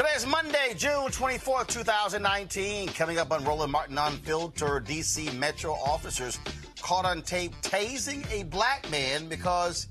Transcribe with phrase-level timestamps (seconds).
[0.00, 2.88] Today is Monday, June 24th, 2019.
[2.88, 5.28] Coming up on Roland Martin Unfiltered, D.C.
[5.32, 6.40] Metro officers
[6.80, 9.88] caught on tape tasing a black man because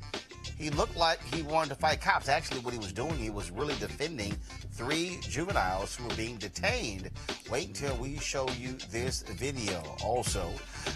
[0.58, 2.28] he looked like he wanted to fight cops.
[2.28, 4.36] Actually, what he was doing, he was really defending
[4.72, 7.12] three juveniles who were being detained.
[7.52, 9.84] Wait until we show you this video.
[10.04, 10.52] Also,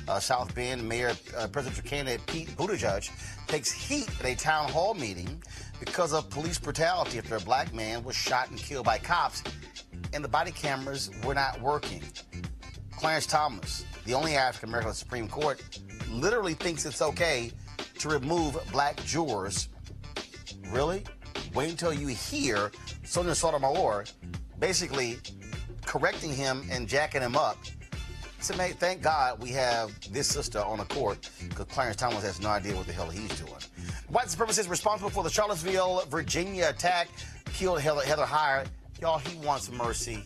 [0.07, 3.11] uh, South Bend Mayor, uh, presidential candidate Pete Buttigieg
[3.45, 5.42] takes heat at a town hall meeting
[5.85, 9.43] because of police brutality after a black man was shot and killed by cops
[10.13, 12.01] and the body cameras were not working.
[12.91, 15.61] Clarence Thomas, the only African American on the Supreme Court,
[16.09, 17.51] literally thinks it's okay
[17.99, 19.67] to remove black jurors.
[20.69, 21.03] Really?
[21.53, 22.71] Wait until you hear
[23.03, 24.05] Sonia Sotomayor
[24.59, 25.17] basically
[25.85, 27.57] correcting him and jacking him up.
[28.39, 32.41] So, mate, thank God we have this sister on the court because Clarence Thomas has
[32.41, 33.62] no idea what the hell he's doing.
[34.13, 37.07] White supremacists responsible for the Charlottesville, Virginia attack
[37.51, 38.67] killed Heather, Heather Heyer.
[39.01, 40.23] Y'all, he wants mercy.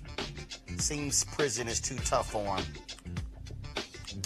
[0.76, 2.66] Seems prison is too tough for him.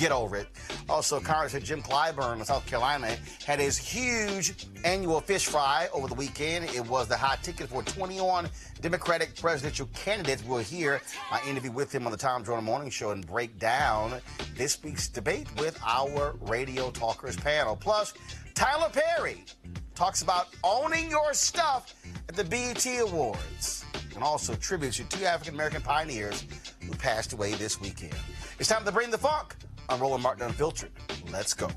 [0.02, 0.48] Get over it.
[0.90, 3.16] Also, Congressman Jim Clyburn of South Carolina
[3.46, 6.66] had his huge annual fish fry over the weekend.
[6.74, 8.50] It was the hot ticket for 21
[8.82, 10.44] Democratic presidential candidates.
[10.44, 14.20] We'll hear my interview with him on the Tom Joyner Morning Show and break down
[14.56, 17.76] this week's debate with our radio talkers panel.
[17.76, 18.16] Plus,
[18.56, 19.46] Tyler Perry
[19.94, 21.94] talks about owning your stuff
[22.28, 26.44] at the BET Awards and also tributes to two African American pioneers
[26.80, 28.16] who passed away this weekend.
[28.58, 29.56] It's time to bring the funk
[29.90, 30.92] on Roland Martin Unfiltered.
[31.32, 31.68] Let's go.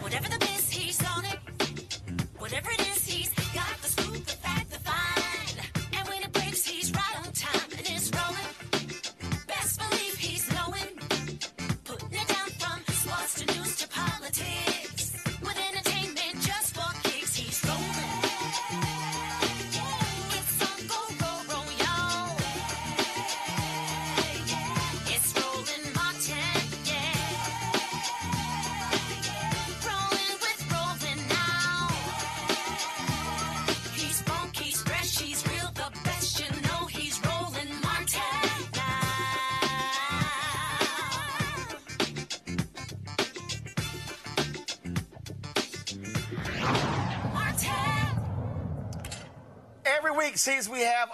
[0.00, 0.38] Whatever the
[0.70, 1.38] he's on it.
[2.38, 2.70] Whatever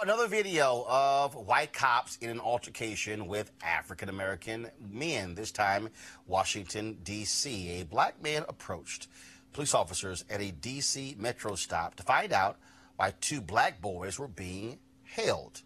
[0.05, 5.33] another video of white cops in an altercation with African American men.
[5.33, 5.89] This time,
[6.27, 7.79] Washington, D.C.
[7.79, 9.07] A black man approached
[9.51, 11.15] police officers at a D.C.
[11.17, 12.59] metro stop to find out
[12.97, 15.63] why two black boys were being held.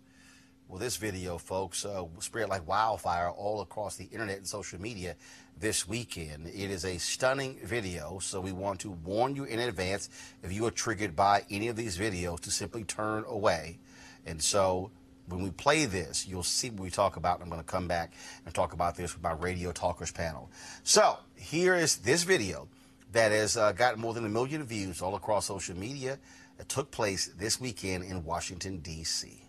[0.69, 5.17] Well, this video, folks, uh, spread like wildfire all across the internet and social media
[5.59, 6.47] this weekend.
[6.47, 10.09] It is a stunning video, so we want to warn you in advance
[10.43, 13.79] if you are triggered by any of these videos to simply turn away.
[14.25, 14.91] And so
[15.27, 17.41] when we play this, you'll see what we talk about.
[17.41, 18.13] I'm going to come back
[18.45, 20.49] and talk about this with my radio talkers panel.
[20.83, 22.67] So here is this video
[23.11, 26.19] that has uh, gotten more than a million views all across social media.
[26.59, 29.43] It took place this weekend in Washington, D.C.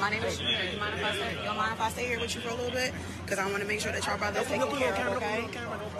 [0.00, 0.72] My name is Shamir.
[0.72, 1.36] You mind if I stay?
[1.36, 2.94] You don't mind if I stay here with you for a little bit?
[3.24, 5.48] Because I want to make sure that y'all brothers taken care of, okay?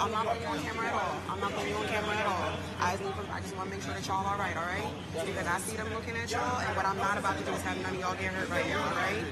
[0.01, 1.21] I'm not putting you on camera at all.
[1.29, 2.59] I'm not putting you on camera at all.
[2.79, 4.87] I just, need, I just want to make sure that y'all all right, all right?
[5.25, 7.63] Because I see them looking at y'all, and what I'm not about to do is
[7.63, 9.25] have none of y'all get hurt right now, all right?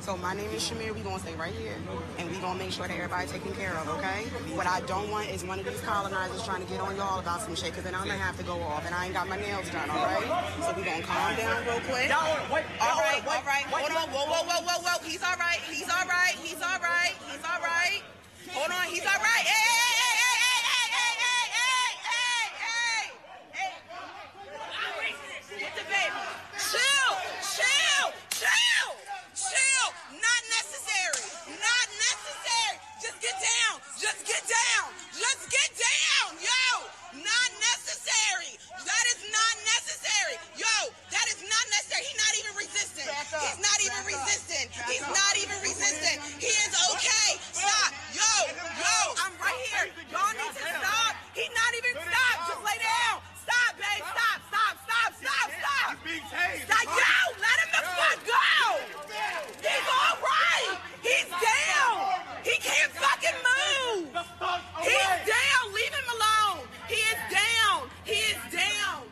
[0.00, 0.94] So my name is Shamir.
[0.94, 1.74] We gonna stay right here,
[2.18, 4.24] and we gonna make sure that everybody's taken care of, okay?
[4.54, 7.42] What I don't want is one of these colonizers trying to get on y'all about
[7.42, 9.36] some shit, because then I'm gonna have to go off, and I ain't got my
[9.36, 10.26] nails done, all right?
[10.62, 12.10] So we gonna calm down real quick.
[12.14, 12.38] All
[12.98, 13.64] right, all right.
[13.70, 14.08] Hold on.
[14.10, 14.98] Whoa, whoa, whoa, whoa, whoa.
[15.04, 15.60] He's all right.
[15.70, 16.34] He's all right.
[16.42, 17.14] He's all right.
[17.30, 18.02] He's all right.
[18.52, 18.86] Hold on.
[18.86, 19.44] He's all right.
[19.44, 23.10] Hey, hey, hey, hey, hey, hey, hey, hey, hey.
[25.58, 26.07] Get the baby.
[26.58, 28.90] Chill, chill, chill,
[29.34, 29.88] chill.
[30.18, 31.24] Not necessary.
[31.54, 32.76] Not necessary.
[33.02, 33.74] Just get down.
[33.98, 34.86] Just get down.
[35.14, 36.28] Just get down.
[36.42, 36.66] Yo,
[37.22, 38.58] not necessary.
[38.84, 40.36] That is not necessary.
[40.58, 40.76] Yo,
[41.14, 42.04] that is not necessary.
[42.08, 43.08] He's not even resistant.
[43.08, 44.66] He's not even resistant.
[44.90, 46.18] He's not even resistant.
[46.42, 47.30] He is okay.
[47.54, 47.90] Stop.
[48.14, 49.90] Yo, yo, I'm right here.
[50.10, 51.12] Y'all need to stop.
[51.34, 52.36] He's not even stop.
[52.50, 53.22] Just lay down.
[53.38, 54.04] Stop, babe.
[54.04, 54.38] Stop,
[55.14, 56.52] stop, stop, stop, stop.
[56.64, 56.84] Stop.
[56.84, 58.78] Yo, let him the fuck go.
[59.62, 60.78] He's all right.
[61.02, 62.20] He's down.
[62.44, 64.08] He can't fucking move.
[64.82, 65.74] He's down.
[65.74, 66.66] Leave him alone.
[66.88, 67.88] He is down.
[68.04, 69.02] He is down.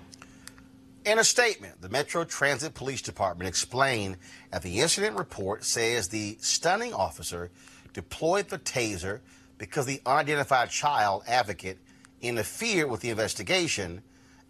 [1.05, 4.17] In a statement, the Metro Transit Police Department explained
[4.51, 7.51] that the incident report says the stunning officer
[7.93, 9.21] deployed the taser
[9.59, 11.79] because the unidentified child advocate
[12.21, 14.03] interfered with the investigation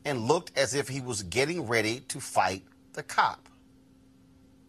[0.07, 3.49] and looked as if he was getting ready to fight the cop.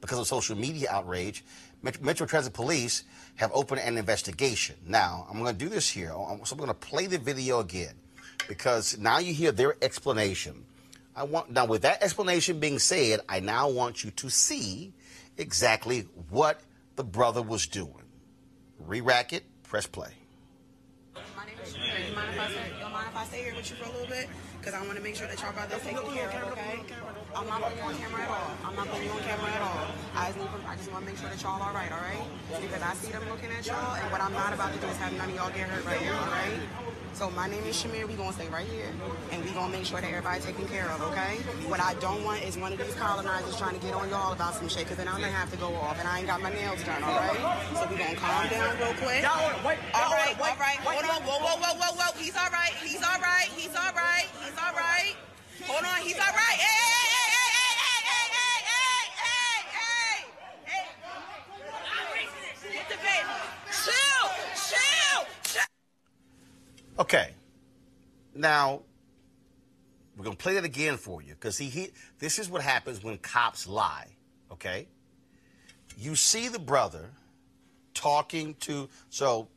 [0.01, 1.45] Because of social media outrage,
[1.83, 3.03] Metro Transit Police
[3.35, 4.75] have opened an investigation.
[4.85, 6.09] Now, I'm going to do this here.
[6.09, 7.93] So I'm going to play the video again
[8.47, 10.65] because now you hear their explanation.
[11.15, 14.93] I want now with that explanation being said, I now want you to see
[15.37, 16.61] exactly what
[16.95, 18.03] the brother was doing.
[18.79, 20.13] Re-rack it, press play.
[21.35, 21.81] My name is you
[22.97, 24.27] mind if I stay here with you for a little bit?
[24.67, 26.83] Because I want to make sure that y'all got this taken care of, okay?
[27.33, 28.51] I'm not putting you on camera at all.
[28.65, 29.87] I'm not putting you on camera at all.
[30.11, 32.27] I just, I just want to make sure that y'all are all right, all right?
[32.59, 34.97] Because I see them looking at y'all, and what I'm not about to do is
[34.97, 36.59] have none of y'all get hurt right now, all right?
[37.17, 38.07] So my name is Shamir.
[38.07, 38.93] We gonna stay right here,
[39.31, 41.41] and we gonna make sure that everybody taken care of, okay?
[41.65, 44.53] What I don't want is one of these colonizers trying to get on y'all about
[44.53, 46.53] some shit, because then I'm gonna have to go off, and I ain't got my
[46.53, 47.41] nails done, all right?
[47.73, 49.25] So we gonna calm down real quick.
[49.25, 49.81] Y'all, wait.
[49.97, 50.77] All right, all right.
[50.85, 51.25] Hold on.
[51.25, 52.13] Whoa, whoa, whoa, whoa, whoa.
[52.21, 52.73] He's all right.
[52.85, 53.49] He's all right.
[53.57, 54.29] He's all right.
[54.37, 55.17] He's all right.
[55.65, 55.97] Hold on.
[56.05, 56.57] He's all right.
[56.61, 60.21] Hey, hey, hey, hey, hey, hey, hey, hey, hey.
[62.77, 63.33] Get the baby.
[63.73, 64.29] Chill.
[64.53, 65.25] Chill.
[65.49, 65.65] Chill.
[66.99, 67.31] Okay.
[68.33, 68.81] Now,
[70.15, 71.89] we're going to play that again for you because he, he,
[72.19, 74.07] this is what happens when cops lie.
[74.51, 74.87] Okay?
[75.97, 77.11] You see the brother
[77.93, 79.47] talking to, so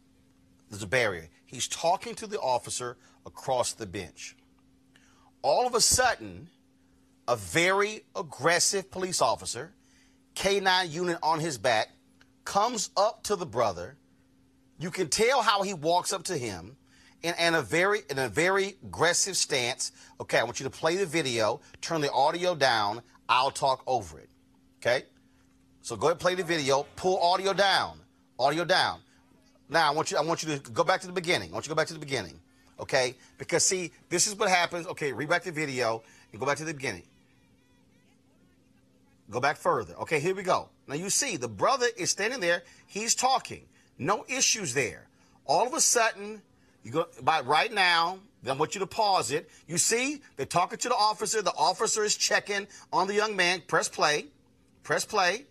[0.68, 1.28] there's a barrier.
[1.46, 4.36] He's talking to the officer across the bench.
[5.42, 6.48] All of a sudden,
[7.26, 9.72] a very aggressive police officer,
[10.34, 11.88] K9 unit on his back,
[12.44, 13.96] comes up to the brother.
[14.78, 16.76] You can tell how he walks up to him
[17.22, 19.92] in, in a very in a very aggressive stance.
[20.20, 24.18] Okay, I want you to play the video, turn the audio down, I'll talk over
[24.18, 24.28] it.
[24.80, 25.04] Okay?
[25.82, 28.00] So go ahead and play the video, pull audio down.
[28.38, 29.00] Audio down.
[29.68, 31.50] Now I want you I want you to go back to the beginning.
[31.50, 32.40] I want you to go back to the beginning.
[32.78, 33.14] Okay?
[33.38, 34.86] Because see, this is what happens.
[34.86, 37.02] Okay, read back the video and go back to the beginning.
[39.30, 39.94] Go back further.
[40.00, 40.70] Okay, here we go.
[40.88, 43.66] Now you see the brother is standing there, he's talking.
[43.98, 45.06] No issues there.
[45.44, 46.42] All of a sudden,
[46.82, 49.50] you go by right now, then I want you to pause it.
[49.66, 51.42] You see, they're talking to the officer.
[51.42, 53.62] The officer is checking on the young man.
[53.66, 54.26] Press play.
[54.82, 55.46] Press play.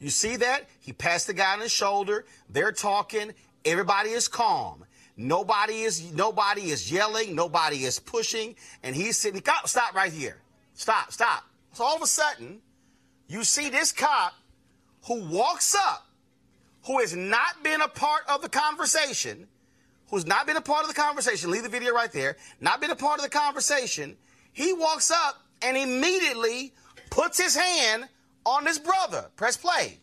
[0.00, 0.68] You see that?
[0.80, 2.24] He passed the guy on his shoulder.
[2.48, 3.32] They're talking.
[3.64, 4.84] Everybody is calm.
[5.16, 7.34] Nobody is nobody is yelling.
[7.34, 8.56] Nobody is pushing.
[8.82, 9.40] And he's sitting.
[9.40, 10.38] Cop, stop right here.
[10.74, 11.12] Stop.
[11.12, 11.44] Stop.
[11.74, 12.60] So all of a sudden,
[13.28, 14.32] you see this cop
[15.06, 16.06] who walks up,
[16.86, 19.46] who has not been a part of the conversation,
[20.10, 21.50] who's not been a part of the conversation.
[21.50, 22.36] Leave the video right there.
[22.60, 24.16] Not been a part of the conversation.
[24.52, 26.72] He walks up and immediately
[27.10, 28.08] puts his hand
[28.44, 29.26] on his brother.
[29.36, 29.98] Press play.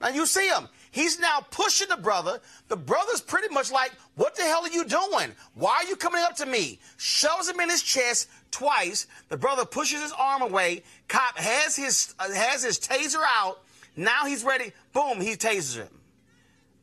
[0.00, 0.68] Now you see him.
[0.90, 2.40] He's now pushing the brother.
[2.68, 5.32] The brother's pretty much like, What the hell are you doing?
[5.54, 6.78] Why are you coming up to me?
[6.98, 9.06] Shoves him in his chest twice.
[9.28, 10.82] The brother pushes his arm away.
[11.08, 13.60] Cop has his uh, has his taser out.
[13.96, 14.72] Now he's ready.
[14.92, 15.88] Boom, he tases him.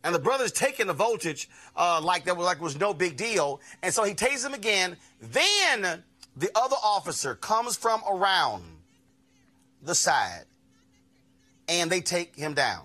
[0.03, 3.61] And the brother's taking the voltage uh, like that was like was no big deal.
[3.83, 4.97] And so he tases him again.
[5.21, 6.03] Then
[6.35, 8.63] the other officer comes from around
[9.83, 10.45] the side
[11.67, 12.83] and they take him down.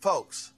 [0.00, 0.52] Folks,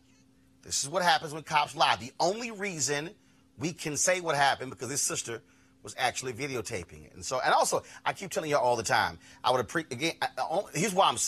[0.63, 1.97] this is what happens when cops lie.
[1.97, 3.11] The only reason
[3.59, 5.43] we can say what happened because his sister
[5.85, 7.13] was actually videotaping it.
[7.15, 10.13] And so, and also, I keep telling you all the time, I would appreciate, again,
[10.21, 11.19] I, I, here's why I'm,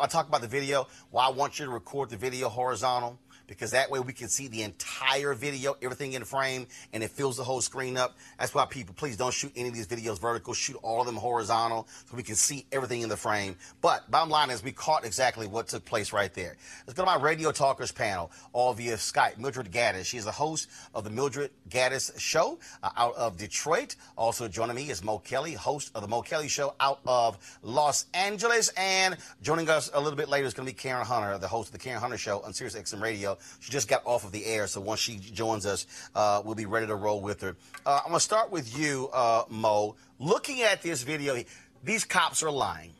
[0.00, 3.70] I talk about the video, why I want you to record the video horizontal, because
[3.72, 7.44] that way we can see the entire video, everything in frame, and it fills the
[7.44, 8.16] whole screen up.
[8.38, 11.16] That's why people, please don't shoot any of these videos vertical, shoot all of them
[11.16, 13.56] horizontal so we can see everything in the frame.
[13.80, 16.56] But bottom line is we caught exactly what took place right there.
[16.86, 19.38] Let's go to my radio talkers panel, all via Skype.
[19.38, 23.96] Mildred Gaddis, she's the host of the Mildred Gaddis Show uh, out of Detroit.
[24.16, 28.06] Also joining me is Mo Kelly, host of the Mo Kelly Show out of Los
[28.14, 28.70] Angeles.
[28.76, 31.68] And joining us a little bit later is going to be Karen Hunter, the host
[31.68, 33.35] of the Karen Hunter Show on Sirius XM Radio.
[33.60, 36.66] She just got off of the air, so once she joins us, uh, we'll be
[36.66, 37.56] ready to roll with her.
[37.84, 39.96] Uh, I'm going to start with you, uh, Mo.
[40.18, 41.42] Looking at this video,
[41.84, 42.92] these cops are lying.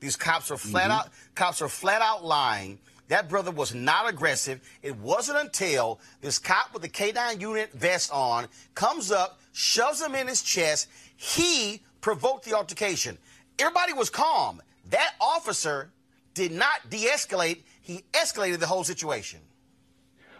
[0.00, 2.78] These cops are flat out cops are flat out lying.
[3.08, 4.60] That brother was not aggressive.
[4.82, 10.14] It wasn't until this cop with the K9 unit vest on comes up, shoves him
[10.14, 10.88] in his chest.
[11.16, 13.18] He provoked the altercation.
[13.58, 14.60] Everybody was calm.
[14.90, 15.90] That officer
[16.34, 17.62] did not de-escalate.
[17.80, 19.40] He escalated the whole situation.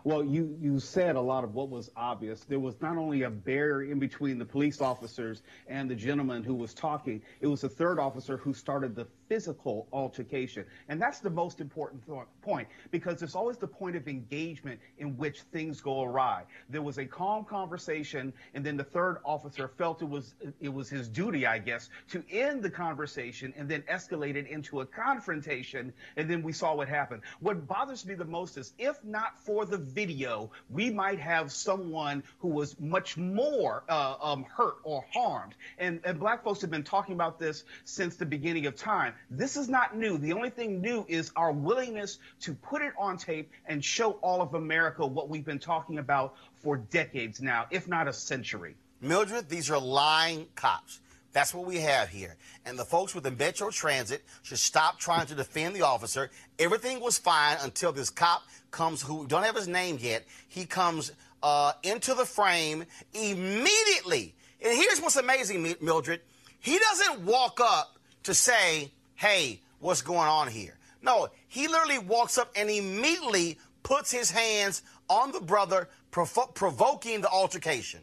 [0.05, 2.45] Well, you, you said a lot of what was obvious.
[2.45, 6.55] There was not only a barrier in between the police officers and the gentleman who
[6.55, 10.65] was talking, it was a third officer who started the physical altercation.
[10.89, 15.17] And that's the most important th- point because there's always the point of engagement in
[15.17, 16.45] which things go awry.
[16.69, 20.89] There was a calm conversation, and then the third officer felt it was it was
[20.89, 25.93] his duty, I guess, to end the conversation and then escalate it into a confrontation.
[26.17, 27.23] And then we saw what happened.
[27.41, 32.23] What bothers me the most is if not for the video, we might have someone
[32.39, 35.55] who was much more uh, um, hurt or harmed.
[35.79, 39.14] And, and black folks have been talking about this since the beginning of time.
[39.31, 40.19] This is not new.
[40.19, 44.43] The only thing new is our willingness to put it on tape and show all
[44.43, 48.75] of America what we've been talking about for decades now, if not a century.
[49.01, 51.01] Mildred, these are lying cops.
[51.33, 52.37] That's what we have here.
[52.65, 56.31] And the folks with the Metro Transit should stop trying to defend the officer.
[56.61, 60.25] Everything was fine until this cop comes, who don't have his name yet.
[60.49, 61.11] He comes
[61.43, 64.35] uh, into the frame immediately.
[64.63, 66.21] And here's what's amazing, Mildred.
[66.61, 70.77] He doesn't walk up to say, hey, what's going on here?
[71.03, 77.21] No, he literally walks up and immediately puts his hands on the brother, provo- provoking
[77.21, 78.01] the altercation.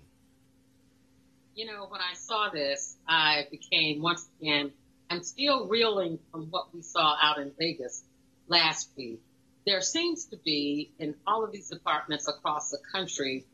[1.56, 4.71] you know, when I saw this, I became once again,
[5.10, 8.04] I'm still reeling from what we saw out in Vegas
[8.47, 9.21] last week.
[9.65, 13.45] There seems to be in all of these departments across the country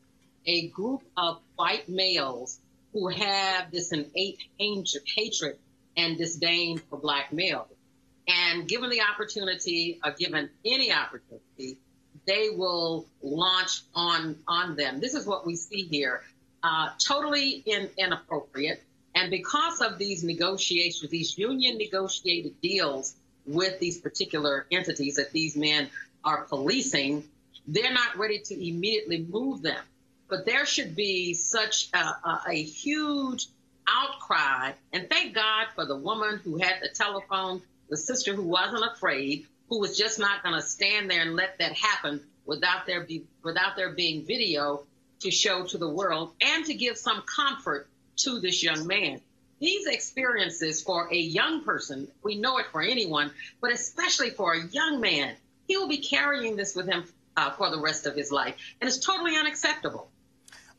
[0.46, 2.60] a group of white males
[2.92, 5.58] who have this innate hatred
[5.98, 7.66] and disdain for black males.
[8.28, 11.78] And given the opportunity, or given any opportunity,
[12.26, 15.00] they will launch on on them.
[15.00, 16.22] This is what we see here.
[16.62, 18.82] Uh, totally in, inappropriate.
[19.14, 23.14] And because of these negotiations, these union negotiated deals
[23.46, 25.88] with these particular entities that these men
[26.24, 27.24] are policing,
[27.66, 29.82] they're not ready to immediately move them.
[30.28, 33.46] But there should be such a, a, a huge
[33.88, 34.72] outcry.
[34.92, 39.46] And thank God for the woman who had the telephone, the sister who wasn't afraid,
[39.68, 43.24] who was just not going to stand there and let that happen without there be
[43.42, 44.84] without there being video
[45.20, 49.20] to show to the world and to give some comfort to this young man.
[49.60, 54.64] These experiences for a young person, we know it for anyone, but especially for a
[54.68, 55.34] young man,
[55.66, 57.04] he will be carrying this with him
[57.36, 58.54] uh, for the rest of his life.
[58.80, 60.08] And it's totally unacceptable.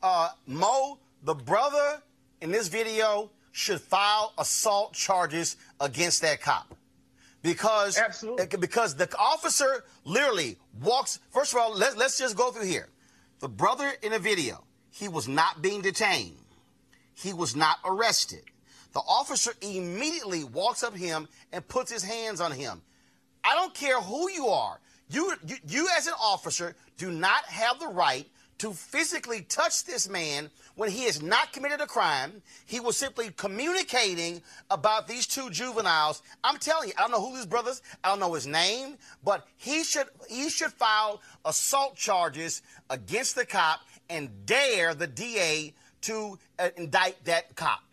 [0.02, 2.02] Uh, Mo, the brother
[2.40, 6.74] in this video should file assault charges against that cop.
[7.42, 8.44] Because Absolutely.
[8.44, 12.88] Eh, because the officer literally walks first of all, let's let's just go through here.
[13.40, 16.36] The brother in the video, he was not being detained.
[17.14, 18.42] He was not arrested.
[18.92, 22.82] The officer immediately walks up him and puts his hands on him.
[23.44, 24.80] I don't care who you are.
[25.08, 28.26] You, you, you as an officer do not have the right
[28.58, 30.50] to physically touch this man
[30.80, 32.40] when he has not committed a crime.
[32.64, 34.40] He was simply communicating
[34.70, 36.22] about these two juveniles.
[36.42, 39.46] I'm telling you, I don't know who his brothers, I don't know his name, but
[39.58, 46.38] he should he should file assault charges against the cop and dare the DA to
[46.58, 47.89] uh, indict that cop.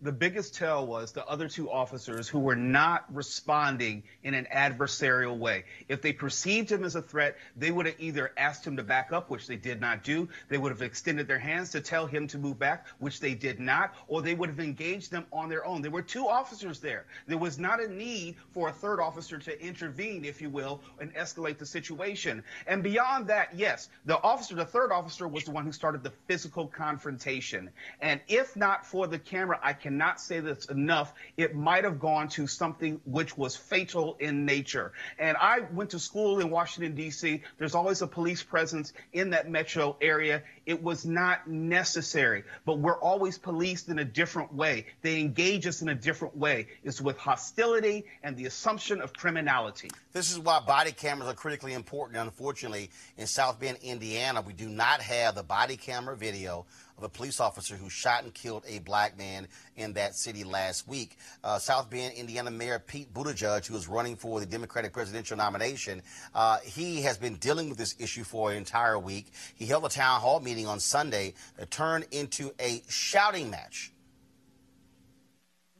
[0.00, 5.36] The biggest tell was the other two officers who were not responding in an adversarial
[5.36, 5.64] way.
[5.88, 9.12] If they perceived him as a threat, they would have either asked him to back
[9.12, 10.28] up, which they did not do.
[10.48, 13.58] They would have extended their hands to tell him to move back, which they did
[13.58, 15.82] not, or they would have engaged them on their own.
[15.82, 17.06] There were two officers there.
[17.26, 21.12] There was not a need for a third officer to intervene, if you will, and
[21.14, 22.44] escalate the situation.
[22.68, 26.12] And beyond that, yes, the officer, the third officer was the one who started the
[26.28, 27.70] physical confrontation.
[28.00, 31.14] And if not for the camera, I cannot say this enough.
[31.38, 34.92] It might have gone to something which was fatal in nature.
[35.18, 37.42] And I went to school in Washington, D.C.
[37.56, 40.42] There's always a police presence in that metro area.
[40.66, 44.84] It was not necessary, but we're always policed in a different way.
[45.00, 46.66] They engage us in a different way.
[46.84, 49.90] It's with hostility and the assumption of criminality.
[50.12, 52.18] This is why body cameras are critically important.
[52.18, 56.66] Unfortunately, in South Bend, Indiana, we do not have the body camera video
[56.98, 60.86] of a police officer who shot and killed a black man in that city last
[60.88, 61.16] week.
[61.44, 66.02] Uh, South Bend, Indiana Mayor Pete Buttigieg, who is running for the Democratic presidential nomination,
[66.34, 69.32] uh, he has been dealing with this issue for an entire week.
[69.54, 73.92] He held a town hall meeting on Sunday that turned into a shouting match.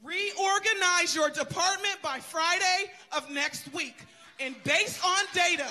[0.01, 3.97] Reorganize your department by Friday of next week.
[4.39, 5.67] And based on data,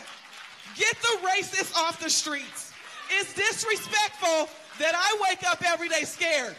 [0.76, 2.74] get the racists off the streets.
[3.10, 6.54] It's disrespectful that I wake up every day scared.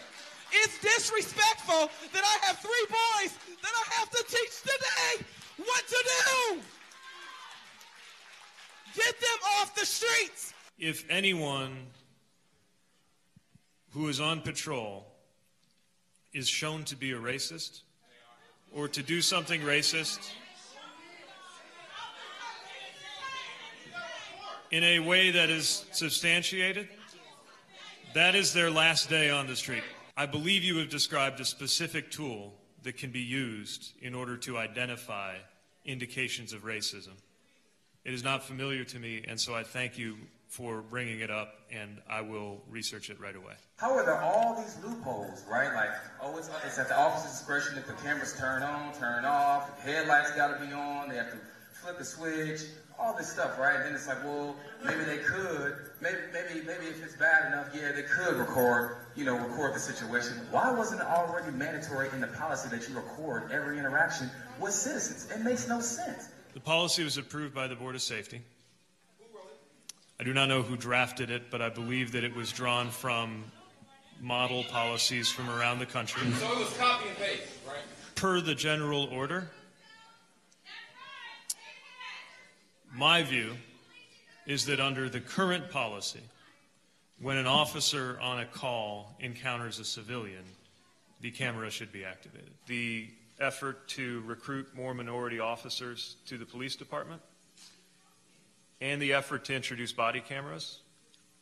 [0.51, 5.25] It's disrespectful that I have three boys that I have to teach today
[5.57, 6.03] what to
[6.55, 6.61] do.
[8.95, 10.53] Get them off the streets.
[10.79, 11.85] if anyone
[13.91, 15.05] who is on patrol
[16.33, 17.81] is shown to be a racist
[18.73, 20.31] or to do something racist
[24.71, 26.87] in a way that is substantiated,
[28.13, 29.83] that is their last day on the street.
[30.17, 34.57] I believe you have described a specific tool that can be used in order to
[34.57, 35.35] identify
[35.85, 37.13] indications of racism.
[38.05, 40.17] It is not familiar to me, and so I thank you
[40.47, 43.53] for bringing it up, and I will research it right away.
[43.77, 45.71] How are there all these loopholes, right?
[45.75, 45.91] Like,
[46.21, 50.31] oh, it's, it's at the officer's discretion if the cameras turn on, turn off, headlights
[50.31, 51.37] got to be on, they have to
[51.73, 52.61] flip the switch,
[52.99, 53.75] all this stuff, right?
[53.75, 57.67] And then it's like, well, maybe they could, maybe, maybe, maybe if it's bad enough,
[57.73, 60.33] yeah, they could record, you know, record the situation.
[60.51, 65.31] Why wasn't it already mandatory in the policy that you record every interaction with citizens?
[65.31, 66.29] It makes no sense.
[66.53, 68.41] The policy was approved by the Board of Safety.
[70.19, 73.45] I do not know who drafted it, but I believe that it was drawn from
[74.19, 76.29] model policies from around the country.
[76.31, 77.77] So it was copy and paste, right?
[78.15, 79.49] Per the general order,
[82.93, 83.51] my view
[84.45, 86.21] is that under the current policy,
[87.21, 90.43] when an officer on a call encounters a civilian,
[91.21, 92.51] the camera should be activated.
[92.67, 93.07] The
[93.39, 97.21] effort to recruit more minority officers to the police department
[98.81, 100.79] and the effort to introduce body cameras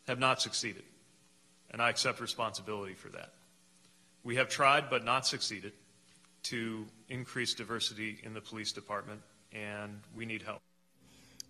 [0.08, 0.84] have not succeeded,
[1.72, 3.34] and I accept responsibility for that.
[4.24, 5.74] We have tried but not succeeded
[6.44, 9.22] to increase diversity in the police department,
[9.54, 10.62] and we need help.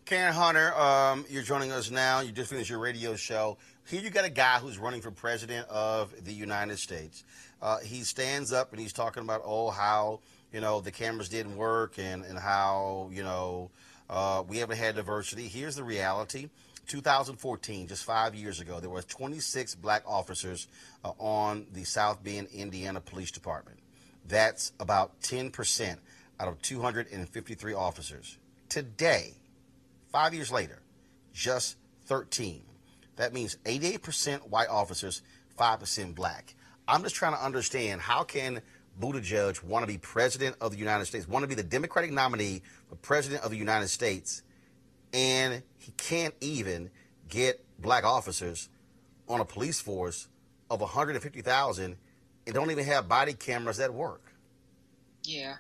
[0.08, 2.22] Karen Hunter, um, you're joining us now.
[2.22, 3.58] You just finished your radio show.
[3.90, 7.26] Here you got a guy who's running for president of the United States.
[7.62, 10.22] Uh, he stands up and he's talking about, oh, how,
[10.54, 13.70] you know, the cameras didn't work and, and how, you know,
[14.10, 15.50] uh, we haven't had diversity.
[15.50, 16.48] Here's the reality.
[16.88, 20.70] 2014, just five years ago, there was 26 black officers
[21.04, 23.78] uh, on the South Bend, Indiana Police Department.
[24.26, 25.98] That's about 10%
[26.40, 28.38] out of 253 officers.
[28.70, 29.34] Today,
[30.12, 30.82] five years later,
[31.34, 32.64] just 13.
[33.18, 35.22] That means 88% white officers,
[35.60, 36.56] 5% black.
[36.88, 38.62] I'm just trying to understand how can
[39.00, 42.62] Buttigieg want to be president of the United States, want to be the Democratic nominee
[42.88, 44.44] for president of the United States,
[45.14, 46.90] and he can't even
[47.28, 48.70] get black officers
[49.28, 50.28] on a police force
[50.70, 51.98] of 150,000
[52.46, 54.32] and don't even have body cameras that work.
[55.24, 55.56] Yeah.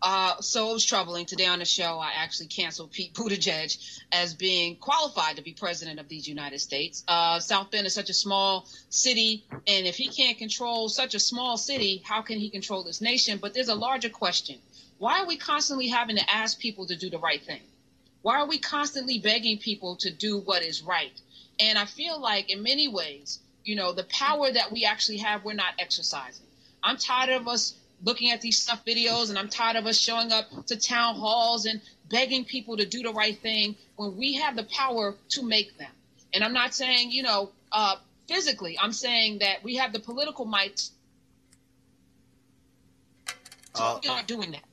[0.00, 1.26] Uh, so it was troubling.
[1.26, 3.76] Today on the show, I actually canceled Pete Buttigieg
[4.12, 7.02] as being qualified to be president of these United States.
[7.08, 11.18] Uh, South Bend is such a small city, and if he can't control such a
[11.18, 13.38] small city, how can he control this nation?
[13.40, 14.58] But there's a larger question.
[14.98, 17.62] Why are we constantly having to ask people to do the right thing?
[18.22, 21.12] Why are we constantly begging people to do what is right?
[21.60, 25.44] And I feel like, in many ways, you know, the power that we actually have,
[25.44, 26.46] we're not exercising.
[26.82, 30.32] I'm tired of us looking at these stuff videos and I'm tired of us showing
[30.32, 34.56] up to town halls and begging people to do the right thing when we have
[34.56, 35.90] the power to make them.
[36.32, 37.96] And I'm not saying, you know, uh,
[38.28, 40.78] physically, I'm saying that we have the political might.
[43.74, 44.67] So Uh, we are doing that.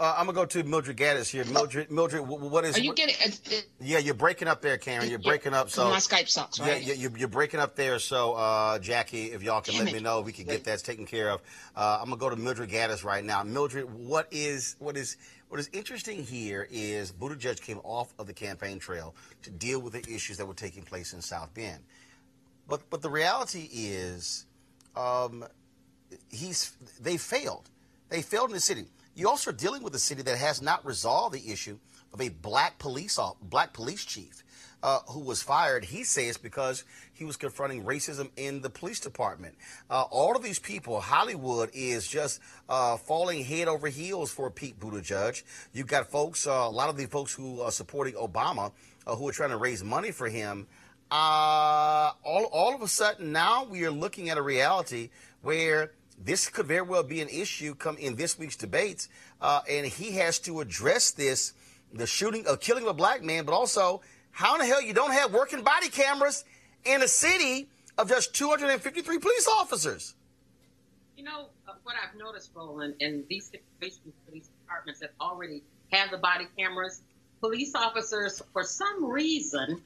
[0.00, 1.44] Uh, I'm gonna go to Mildred Gaddis here.
[1.44, 2.76] Mildred, Mildred, what is?
[2.76, 3.40] Are you getting it?
[3.50, 5.10] it Yeah, you're breaking up there, Karen.
[5.10, 5.70] You're Yeah, breaking up.
[5.70, 6.80] So my Skype sucks, right?
[6.80, 7.98] Yeah, yeah, you're, you're breaking up there.
[7.98, 10.02] So, uh, Jackie, if y'all can Damn let me it.
[10.04, 11.42] know, we can get that taken care of.
[11.74, 13.42] Uh, I'm gonna go to Mildred Gaddis right now.
[13.42, 15.16] Mildred, what is what is
[15.48, 19.94] what is interesting here is Buttigieg came off of the campaign trail to deal with
[19.94, 21.82] the issues that were taking place in South Bend.
[22.68, 24.46] But but the reality is,
[24.94, 25.44] um,
[26.30, 27.68] he's they failed.
[28.10, 28.86] They failed in the city.
[29.18, 31.76] You also are dealing with a city that has not resolved the issue
[32.14, 34.44] of a black police black police chief
[34.80, 35.84] uh, who was fired.
[35.84, 39.56] He says because he was confronting racism in the police department.
[39.90, 44.78] Uh, all of these people, Hollywood is just uh, falling head over heels for Pete
[44.78, 45.42] Buttigieg.
[45.72, 48.70] You've got folks, uh, a lot of the folks who are supporting Obama,
[49.04, 50.68] uh, who are trying to raise money for him
[51.10, 55.08] uh, all, all of a sudden now we are looking at a reality
[55.40, 55.92] where
[56.24, 59.08] this could very well be an issue come in this week's debates,
[59.40, 61.52] uh, and he has to address this,
[61.92, 64.00] the shooting of killing of a black man, but also
[64.32, 66.44] how in the hell you don't have working body cameras
[66.84, 70.14] in a city of just 253 police officers.
[71.16, 76.10] You know, uh, what I've noticed, Roland, in these situations, police departments that already have
[76.10, 77.02] the body cameras,
[77.40, 79.82] police officers, for some reason,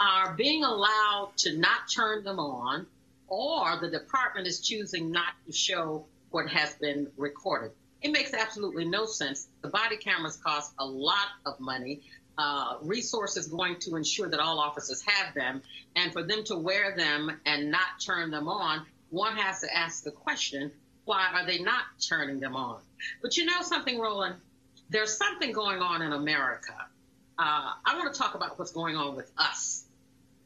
[0.00, 2.86] are being allowed to not turn them on,
[3.32, 7.70] or the department is choosing not to show what has been recorded.
[8.02, 9.48] It makes absolutely no sense.
[9.62, 12.02] The body cameras cost a lot of money.
[12.38, 15.62] uh, resources going to ensure that all officers have them?
[15.96, 20.04] And for them to wear them and not turn them on, one has to ask
[20.04, 20.72] the question,
[21.04, 22.80] why are they not turning them on?
[23.20, 24.36] But you know something, Roland?
[24.88, 26.74] There's something going on in America.
[27.38, 29.81] Uh, I want to talk about what's going on with us.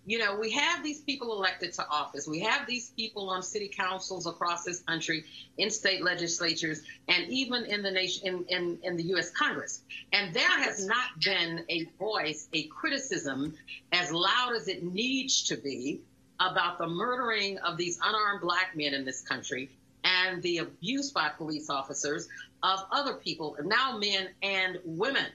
[0.07, 2.29] You know, we have these people elected to office.
[2.29, 5.25] We have these people on city councils across this country,
[5.59, 9.31] in state legislatures, and even in the nation, in, in, in the U.S.
[9.31, 9.83] Congress.
[10.13, 13.55] And there has not been a voice, a criticism
[13.91, 16.01] as loud as it needs to be
[16.39, 19.71] about the murdering of these unarmed black men in this country
[20.05, 22.29] and the abuse by police officers
[22.63, 25.27] of other people, now men and women.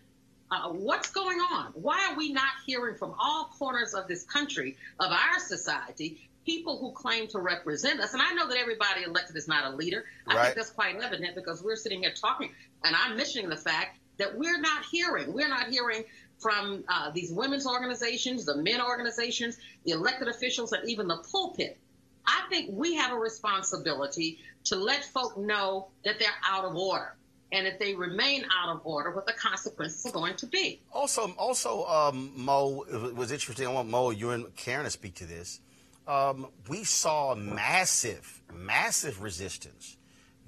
[0.52, 1.72] Uh, what's going on?
[1.76, 6.78] Why are we not hearing from all corners of this country, of our society, people
[6.78, 8.12] who claim to represent us?
[8.14, 10.04] And I know that everybody elected is not a leader.
[10.28, 10.44] I Right.
[10.48, 14.38] think that's quite evident because we're sitting here talking, and I'm mentioning the fact that
[14.38, 15.32] we're not hearing.
[15.32, 16.04] We're not hearing
[16.38, 21.78] from uh, these women's organizations, the men organizations, the elected officials, and even the pulpit.
[22.26, 27.16] I think we have a responsibility to let folk know that they're out of order.
[27.52, 30.82] And if they remain out of order, what the consequences are going to be.
[30.94, 33.68] Also, also, um, Mo, it was interesting.
[33.68, 35.60] I want Mo, you and Karen to speak to this.
[36.08, 39.98] Um, we saw massive, massive resistance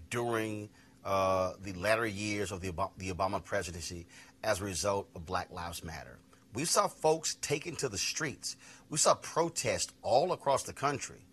[0.10, 0.70] during
[1.04, 4.06] uh, the latter years of the Obama, the Obama presidency
[4.44, 6.18] as a result of Black Lives Matter.
[6.54, 8.56] We saw folks taken to the streets.
[8.90, 11.26] We saw protests all across the country.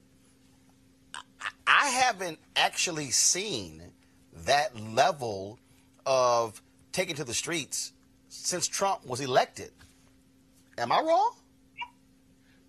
[1.14, 3.92] I- I haven't actually seen
[4.46, 5.59] that level
[6.07, 6.61] of
[6.92, 7.92] taking to the streets
[8.29, 9.70] since Trump was elected.
[10.79, 11.33] Am I wrong?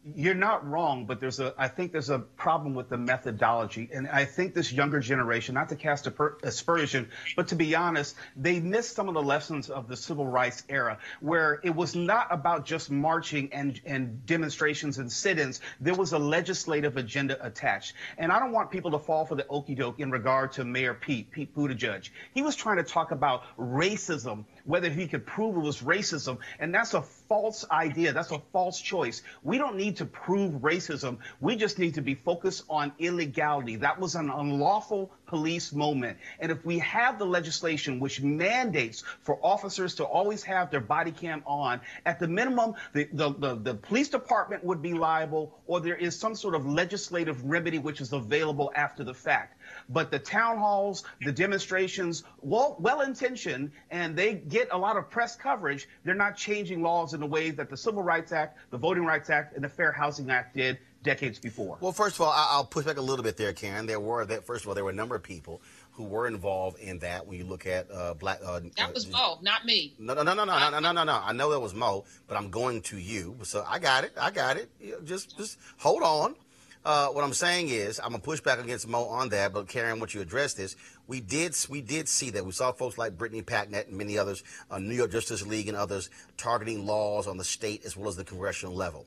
[0.04, 1.54] You're not wrong, but there's a.
[1.60, 5.70] I think there's a problem with the methodology, and I think this younger generation, not
[5.70, 6.08] to cast
[6.42, 10.64] aspersion, but to be honest, they missed some of the lessons of the civil rights
[10.70, 15.62] era, where it was not about just marching and and demonstrations and sit-ins.
[15.80, 19.46] There was a legislative agenda attached, and I don't want people to fall for the
[19.50, 22.10] okey doke in regard to Mayor Pete, Pete Buttigieg.
[22.34, 26.74] He was trying to talk about racism, whether he could prove it was racism, and
[26.74, 28.14] that's a false idea.
[28.14, 29.22] That's a false choice.
[29.44, 31.18] We don't need to prove racism.
[31.42, 33.76] We just need to be focused on illegality.
[33.76, 36.18] That was an unlawful police moment.
[36.42, 41.14] And if we have the legislation which mandates for officers to always have their body
[41.14, 45.80] cam on, at the minimum, the, the, the, the police department would be liable, or
[45.80, 49.58] there is some sort of legislative remedy which is available after the fact.
[49.88, 55.10] But the town halls, the demonstrations, well, well intentioned, and they get a lot of
[55.10, 55.88] press coverage.
[56.04, 59.30] They're not changing laws in the way that the Civil Rights Act, the Voting Rights
[59.30, 61.78] Act, and the Fair Housing Act did decades before.
[61.80, 63.86] Well, first of all, I- I'll push back a little bit there, Karen.
[63.86, 64.46] There were that.
[64.46, 65.62] First of all, there were a number of people
[65.94, 67.28] who were involved in that.
[67.28, 69.94] When you look at uh, black, uh, That was Mo, not me.
[70.00, 71.22] No, no, no, no, no, no, no, no, no.
[71.24, 73.38] I know that was Mo, but I'm going to you.
[73.44, 74.14] So I got it.
[74.20, 74.70] I got it.
[75.06, 76.36] Just, just hold on.
[76.84, 79.54] Uh, what I'm saying is, I'm gonna push back against Mo on that.
[79.54, 82.44] But Karen, once you address this, we did, we did see that.
[82.44, 85.78] We saw folks like Brittany Packnett and many others, uh, New York Justice League and
[85.78, 89.06] others, targeting laws on the state as well as the congressional level.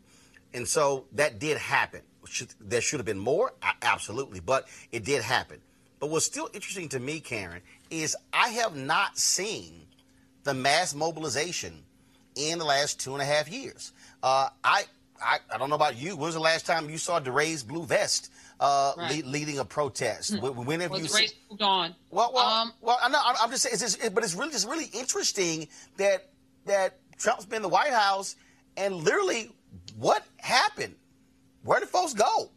[0.54, 2.00] And so that did happen.
[2.26, 5.60] Should, there should have been more, absolutely, but it did happen.
[6.00, 9.82] But what's still interesting to me, Karen, is I have not seen
[10.44, 11.82] the mass mobilization
[12.34, 13.92] in the last two and a half years.
[14.22, 14.84] Uh, I,
[15.22, 16.10] I I don't know about you.
[16.16, 19.24] When was the last time you saw DeRay's blue vest uh, Right.
[19.24, 20.40] le- leading a protest?
[20.40, 21.28] When, when have Was you the seen?
[21.50, 21.94] moved on?
[22.10, 22.98] Well, well, Um, well.
[23.02, 23.20] I know.
[23.24, 23.74] I'm, I'm just saying.
[23.74, 26.28] It's just, it, but it's really just really interesting that
[26.66, 28.36] that Trump's been in the White House
[28.76, 29.50] and literally
[29.96, 30.94] what happened?
[31.62, 32.50] Where did folks go?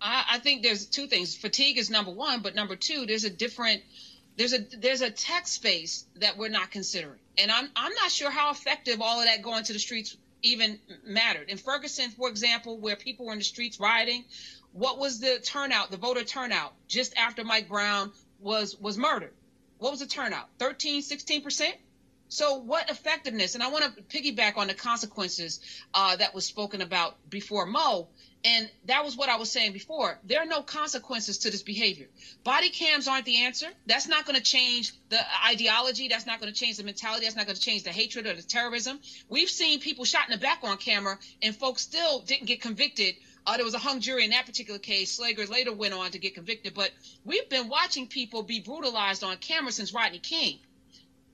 [0.00, 1.36] I, I think there's two things.
[1.36, 3.82] Fatigue is number one, but number two, there's a different
[4.36, 8.30] there's a there's a tech space that we're not considering, and I'm I'm not sure
[8.30, 11.48] how effective all of that going to the streets even mattered.
[11.48, 14.24] In Ferguson, for example, where people were in the streets rioting,
[14.72, 19.34] what was the turnout, the voter turnout just after Mike Brown was was murdered?
[19.78, 20.48] What was the turnout?
[20.58, 21.76] 13, 16 percent.
[22.32, 23.52] So, what effectiveness?
[23.52, 25.60] And I want to piggyback on the consequences
[25.92, 28.08] uh, that was spoken about before Mo.
[28.42, 30.18] And that was what I was saying before.
[30.24, 32.06] There are no consequences to this behavior.
[32.42, 33.66] Body cams aren't the answer.
[33.84, 36.08] That's not going to change the ideology.
[36.08, 37.26] That's not going to change the mentality.
[37.26, 38.98] That's not going to change the hatred or the terrorism.
[39.28, 43.14] We've seen people shot in the back on camera, and folks still didn't get convicted.
[43.46, 45.20] Uh, there was a hung jury in that particular case.
[45.20, 46.72] Slager later went on to get convicted.
[46.72, 46.92] But
[47.26, 50.60] we've been watching people be brutalized on camera since Rodney King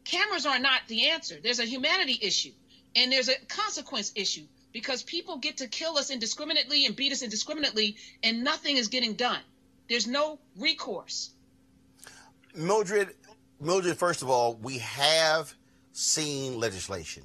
[0.08, 1.36] cameras are not the answer.
[1.42, 2.52] There's a humanity issue
[2.96, 7.22] and there's a consequence issue because people get to kill us indiscriminately and beat us
[7.22, 9.40] indiscriminately and nothing is getting done.
[9.88, 11.30] There's no recourse.
[12.54, 13.14] Mildred,
[13.60, 13.96] Mildred.
[13.96, 15.54] First of all, we have
[15.92, 17.22] seen legislation.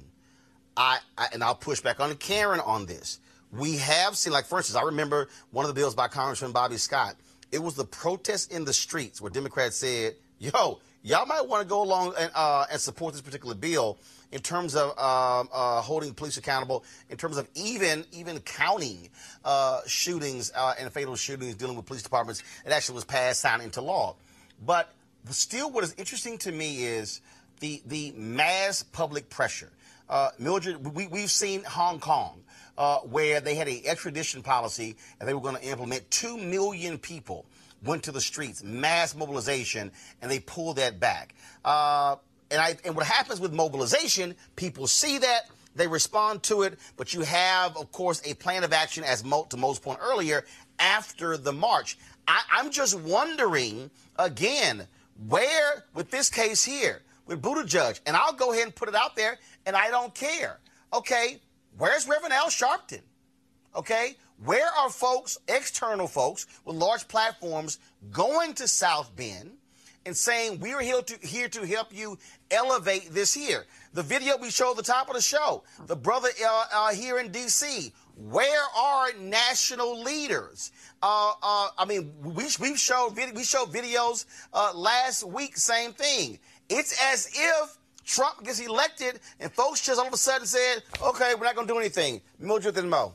[0.76, 3.20] I, I and I'll push back on Karen on this.
[3.50, 6.76] We have seen, like for instance, I remember one of the bills by Congressman Bobby
[6.76, 7.16] Scott.
[7.52, 11.68] It was the protest in the streets where Democrats said, "Yo, y'all might want to
[11.68, 13.98] go along and uh, and support this particular bill
[14.32, 19.08] in terms of um, uh, holding police accountable, in terms of even even counting
[19.44, 22.42] uh, shootings uh, and fatal shootings dealing with police departments.
[22.66, 24.16] It actually was passed, signed into law.
[24.64, 24.92] But
[25.30, 27.20] still, what is interesting to me is
[27.60, 29.70] the the mass public pressure.
[30.08, 32.40] Uh, Mildred, we, we've seen Hong Kong.
[32.76, 36.98] Uh, where they had an extradition policy and they were going to implement two million
[36.98, 37.46] people
[37.84, 39.92] went to the streets, mass mobilization,
[40.22, 41.34] and they pulled that back.
[41.64, 42.16] Uh,
[42.50, 47.14] and, I, and what happens with mobilization, people see that, they respond to it, but
[47.14, 50.44] you have, of course, a plan of action, as Mo, to Mo's point earlier,
[50.78, 51.98] after the march.
[52.28, 54.86] I, I'm just wondering, again,
[55.28, 59.16] where, with this case here, with Buttigieg, and I'll go ahead and put it out
[59.16, 60.58] there, and I don't care.
[60.92, 61.40] Okay,
[61.76, 63.00] where's Reverend Al Sharpton?
[63.74, 67.78] Okay, where are folks, external folks with large platforms,
[68.10, 69.52] going to South Bend
[70.06, 72.18] and saying we're here to here to help you
[72.50, 73.64] elevate this here?
[73.92, 77.18] The video we showed at the top of the show, the brother uh, uh, here
[77.18, 77.92] in D.C.
[78.16, 80.72] Where are national leaders?
[81.02, 85.56] Uh, uh, I mean, we we showed we showed videos uh, last week.
[85.56, 86.38] Same thing.
[86.68, 91.34] It's as if Trump gets elected and folks just all of a sudden said, "Okay,
[91.34, 93.14] we're not going to do anything." Mildred and Mo.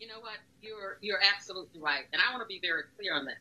[0.00, 0.38] You know what?
[0.62, 3.36] You're you're absolutely right, and I want to be very clear on that.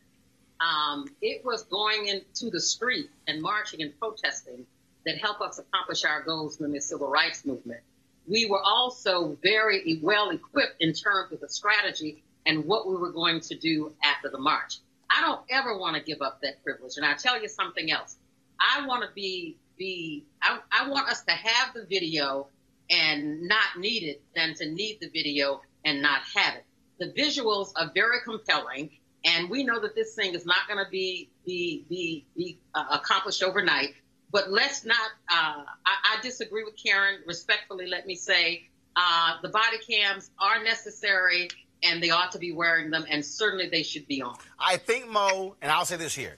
[0.64, 4.66] Um, it was going into the street and marching and protesting
[5.06, 7.80] that helped us accomplish our goals in the civil rights movement.
[8.28, 13.14] We were also very well equipped in terms of the strategy and what we were
[13.14, 14.80] going to do after the march.
[15.10, 16.98] I don't ever want to give up that privilege.
[16.98, 18.18] And I'll tell you something else.
[18.60, 22.48] I want to be be I, I want us to have the video
[22.90, 26.66] and not need it than to need the video and not have it.
[27.00, 28.90] The visuals are very compelling,
[29.24, 32.86] and we know that this thing is not going to be be be be uh,
[32.92, 33.94] accomplished overnight.
[34.32, 35.10] But let's not.
[35.32, 37.20] Uh, I, I disagree with Karen.
[37.26, 41.50] Respectfully, let me say uh, the body cams are necessary,
[41.84, 44.36] and they ought to be wearing them, and certainly they should be on.
[44.60, 46.38] I think Mo, and I'll say this here.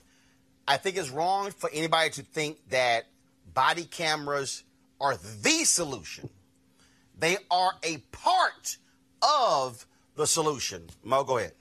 [0.66, 3.06] I think it's wrong for anybody to think that
[3.52, 4.62] body cameras
[5.00, 6.30] are the solution.
[7.18, 8.78] They are a part
[9.22, 10.88] of the solution.
[11.04, 11.52] Mo, go ahead.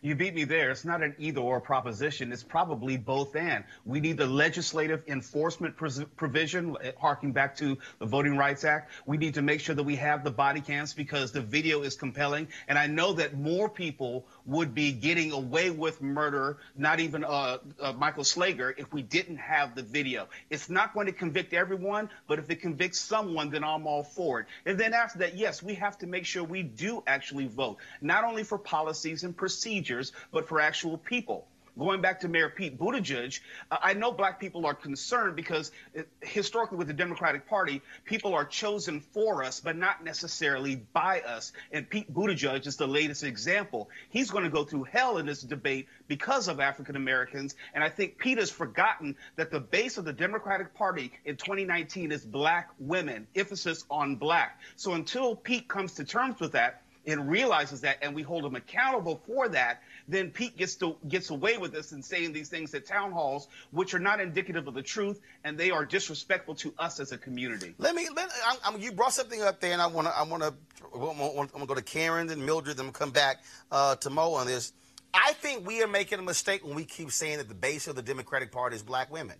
[0.00, 0.70] You beat me there.
[0.70, 2.32] It's not an either or proposition.
[2.32, 3.64] It's probably both and.
[3.84, 8.92] We need the legislative enforcement provision, eh, harking back to the Voting Rights Act.
[9.06, 11.96] We need to make sure that we have the body cams because the video is
[11.96, 12.46] compelling.
[12.68, 17.58] And I know that more people would be getting away with murder, not even uh,
[17.80, 20.26] uh, Michael Slager, if we didn't have the video.
[20.48, 24.40] It's not going to convict everyone, but if it convicts someone, then I'm all for
[24.40, 24.46] it.
[24.64, 28.24] And then after that, yes, we have to make sure we do actually vote, not
[28.24, 31.46] only for policies and procedures but for actual people.
[31.78, 33.38] Going back to Mayor Pete Buttigieg,
[33.70, 38.34] uh, I know black people are concerned because uh, historically with the Democratic Party, people
[38.34, 41.52] are chosen for us, but not necessarily by us.
[41.70, 43.90] And Pete Buttigieg is the latest example.
[44.10, 47.54] He's going to go through hell in this debate because of African Americans.
[47.74, 52.10] And I think Pete has forgotten that the base of the Democratic Party in 2019
[52.10, 54.60] is black women, emphasis on black.
[54.74, 58.54] So until Pete comes to terms with that, and realizes that and we hold him
[58.54, 62.74] accountable for that, then Pete gets to gets away with this and saying these things
[62.74, 66.74] at town halls, which are not indicative of the truth, and they are disrespectful to
[66.78, 67.74] us as a community.
[67.78, 68.08] Let me.
[68.14, 70.16] Let, I, I, you brought something up there, and I want to.
[70.16, 70.54] I want to.
[70.94, 74.46] I'm going to go to Karen and Mildred, and come back uh, to Mo on
[74.46, 74.72] this.
[75.12, 77.96] I think we are making a mistake when we keep saying that the base of
[77.96, 79.36] the Democratic Party is black women.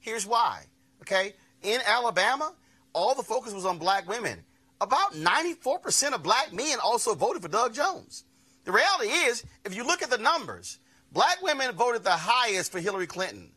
[0.00, 0.64] Here's why.
[1.02, 2.52] Okay, in Alabama,
[2.92, 4.44] all the focus was on black women
[4.80, 8.24] about 94% of black men also voted for Doug Jones.
[8.64, 10.78] The reality is, if you look at the numbers,
[11.12, 13.50] black women voted the highest for Hillary Clinton.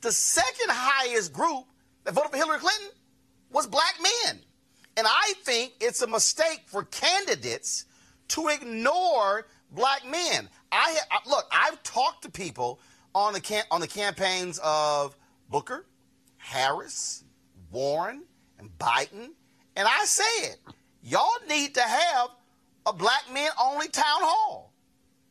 [0.00, 1.64] The second highest group
[2.04, 2.88] that voted for Hillary Clinton
[3.50, 4.40] was black men.
[4.96, 7.86] And I think it's a mistake for candidates
[8.28, 10.48] to ignore black men.
[10.70, 12.80] I look, I've talked to people
[13.14, 15.16] on the cam- on the campaigns of
[15.48, 15.86] Booker,
[16.36, 17.24] Harris,
[17.70, 18.24] Warren,
[18.58, 19.30] and Biden
[19.76, 20.56] and I said,
[21.02, 22.30] y'all need to have
[22.86, 24.72] a black men only town hall.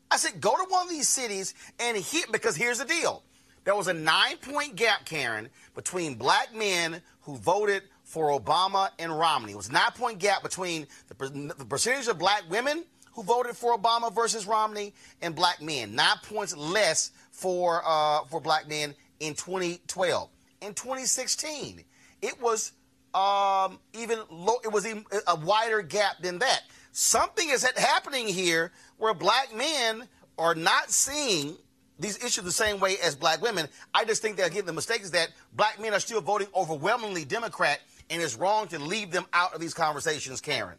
[0.10, 3.24] I said, go to one of these cities and hit, because here's the deal.
[3.64, 9.18] There was a nine point gap, Karen, between black men who voted for Obama and
[9.18, 9.54] Romney.
[9.54, 12.84] It was a nine point gap between the, the percentage of black women
[13.14, 15.96] who voted for Obama versus Romney and black men.
[15.96, 20.30] Nine points less for, uh, for black men in 2012.
[20.62, 21.84] In 2016,
[22.22, 22.72] it was
[23.14, 26.62] um, even low, it was even a wider gap than that.
[26.92, 31.56] Something is happening here where black men are not seeing
[32.00, 33.68] these issues the same way as black women.
[33.94, 37.26] I just think that again the mistake is that black men are still voting overwhelmingly
[37.26, 37.80] Democrat,
[38.10, 40.78] and it's wrong to leave them out of these conversations, Karen.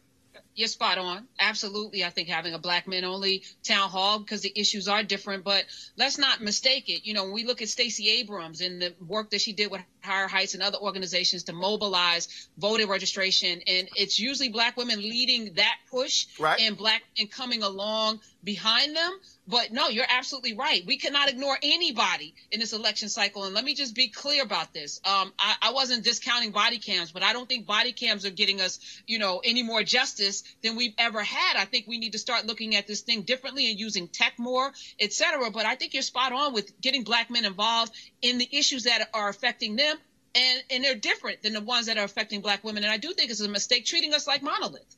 [0.55, 1.27] You're spot on.
[1.39, 2.03] Absolutely.
[2.03, 5.65] I think having a black men only town hall because the issues are different, but
[5.97, 7.05] let's not mistake it.
[7.07, 9.81] You know, when we look at Stacey Abrams and the work that she did with
[10.03, 15.53] Higher Heights and other organizations to mobilize voter registration, and it's usually black women leading
[15.55, 16.59] that push Right.
[16.61, 19.11] and black and coming along behind them.
[19.47, 20.85] But no, you're absolutely right.
[20.85, 23.43] We cannot ignore anybody in this election cycle.
[23.43, 25.01] And let me just be clear about this.
[25.03, 28.61] Um, I, I wasn't discounting body cams, but I don't think body cams are getting
[28.61, 31.57] us, you know, any more justice than we've ever had.
[31.57, 34.71] I think we need to start looking at this thing differently and using tech more,
[34.99, 35.51] et cetera.
[35.51, 39.09] But I think you're spot on with getting black men involved in the issues that
[39.13, 39.92] are affecting them.
[40.35, 42.83] And, and they're different than the ones that are affecting black women.
[42.83, 44.97] And I do think it's a mistake treating us like monoliths.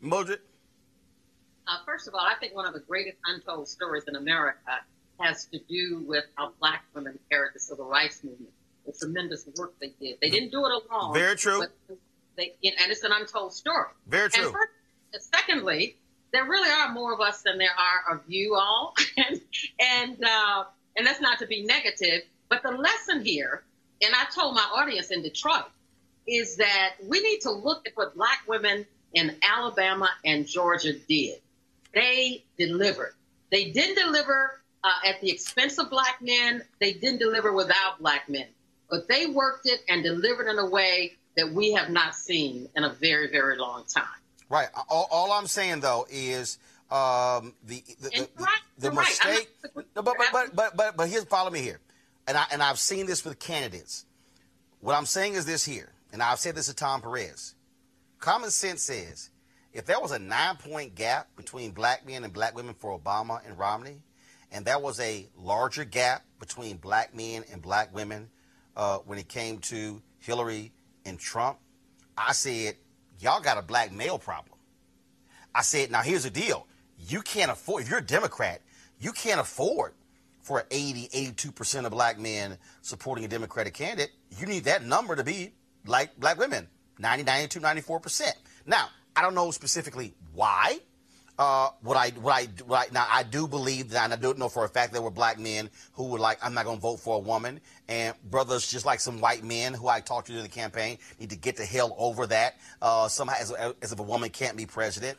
[0.00, 0.40] Mildred?
[1.66, 4.80] Uh, first of all, I think one of the greatest untold stories in America
[5.20, 8.52] has to do with how black women carried the civil rights movement,
[8.86, 10.18] the tremendous work they did.
[10.20, 11.14] They didn't do it alone.
[11.14, 11.64] Very true.
[12.36, 13.88] They, and it's an untold story.
[14.06, 14.44] Very true.
[14.44, 15.96] And first, secondly,
[16.32, 19.40] there really are more of us than there are of you all, and
[19.80, 20.64] and uh,
[20.96, 23.64] and that's not to be negative, but the lesson here,
[24.02, 25.64] and I told my audience in Detroit,
[26.26, 31.40] is that we need to look at what black women in Alabama and Georgia did.
[31.94, 33.14] They delivered.
[33.50, 36.62] They didn't deliver uh, at the expense of black men.
[36.80, 38.46] They didn't deliver without black men,
[38.90, 42.84] but they worked it and delivered in a way that we have not seen in
[42.84, 44.04] a very, very long time.
[44.50, 44.68] Right.
[44.88, 46.58] All, all I'm saying though is
[46.90, 48.28] um, the the, the, the,
[48.78, 49.06] the you're right.
[49.08, 49.48] Mistake.
[49.74, 51.80] No, but, but but but but but here's follow me here,
[52.28, 54.04] and I and I've seen this with candidates.
[54.80, 57.54] What I'm saying is this here, and I've said this to Tom Perez.
[58.20, 59.30] Common sense says
[59.72, 63.44] if there was a nine point gap between black men and black women for Obama
[63.46, 64.02] and Romney,
[64.52, 68.28] and there was a larger gap between black men and black women
[68.76, 70.72] uh, when it came to Hillary
[71.04, 71.58] and Trump,
[72.16, 72.76] I said,
[73.18, 74.58] y'all got a black male problem.
[75.54, 76.66] I said, now here's the deal.
[76.98, 78.60] You can't afford, if you're a Democrat,
[79.00, 79.94] you can't afford
[80.48, 84.10] for 80, 82% of black men supporting a Democratic candidate.
[84.38, 85.52] You need that number to be
[85.86, 86.66] like black women,
[86.98, 88.32] 90, 92, 94%.
[88.64, 90.78] Now, I don't know specifically why.
[91.38, 94.48] Uh, what I, what I, I, now I do believe that, and I don't know
[94.48, 97.16] for a fact there were black men who were like, I'm not to vote for
[97.16, 97.60] a woman.
[97.86, 101.30] And brothers, just like some white men who I talked to during the campaign, need
[101.30, 102.56] to get the hell over that.
[102.80, 105.18] Uh, somehow, as, as if a woman can't be president.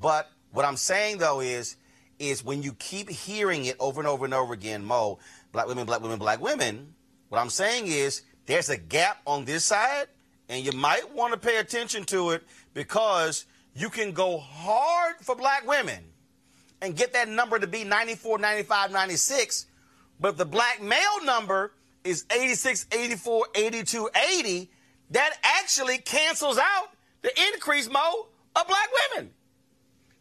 [0.00, 1.76] But what I'm saying though is,
[2.20, 5.18] is when you keep hearing it over and over and over again, Mo,
[5.52, 6.94] black women, black women, black women.
[7.30, 10.06] What I'm saying is there's a gap on this side,
[10.48, 12.44] and you might want to pay attention to it
[12.74, 16.04] because you can go hard for black women
[16.82, 19.66] and get that number to be 94, 95, 96.
[20.20, 21.72] But the black male number
[22.04, 24.70] is 86, 84, 82, 80,
[25.10, 26.88] that actually cancels out
[27.22, 29.30] the increase, Mo, of black women.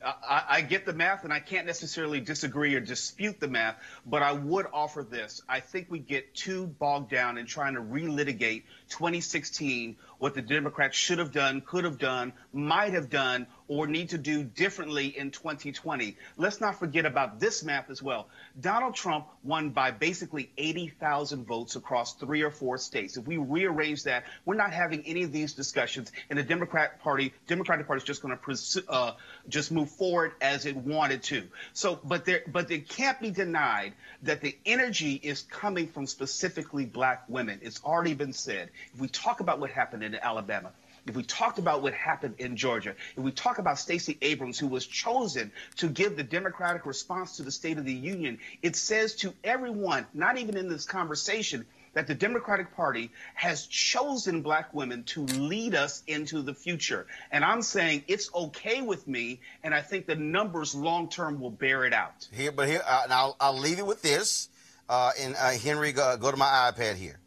[0.03, 3.75] I, I get the math, and I can't necessarily disagree or dispute the math,
[4.05, 5.41] but I would offer this.
[5.47, 10.97] I think we get too bogged down in trying to relitigate 2016, what the Democrats
[10.97, 15.31] should have done, could have done, might have done, or need to do differently in
[15.31, 16.17] 2020.
[16.37, 18.27] Let's not forget about this map as well.
[18.59, 23.15] Donald Trump won by basically 80,000 votes across three or four states.
[23.15, 27.31] If we rearrange that, we're not having any of these discussions, and the Democrat Party,
[27.47, 29.13] Democratic Party is just going to uh,
[29.47, 31.43] just move forward as it wanted to.
[31.73, 33.93] So, but there, but it can't be denied
[34.23, 37.59] that the energy is coming from specifically black women.
[37.61, 38.71] It's already been said.
[38.93, 40.71] If we talk about what happened in Alabama,
[41.07, 44.67] if we talked about what happened in Georgia, if we talk about Stacey Abrams, who
[44.67, 49.15] was chosen to give the Democratic response to the State of the Union, it says
[49.15, 55.03] to everyone, not even in this conversation, that the Democratic Party has chosen black women
[55.03, 57.07] to lead us into the future.
[57.31, 61.51] And I'm saying it's okay with me, and I think the numbers long term will
[61.51, 62.27] bear it out.
[62.31, 64.49] Here, but here, uh, and I'll, I'll leave you with this.
[64.87, 67.19] Uh, and uh, Henry, go, go to my iPad here.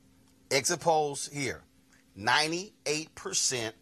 [0.51, 1.63] Exit polls here.
[2.19, 3.73] 98%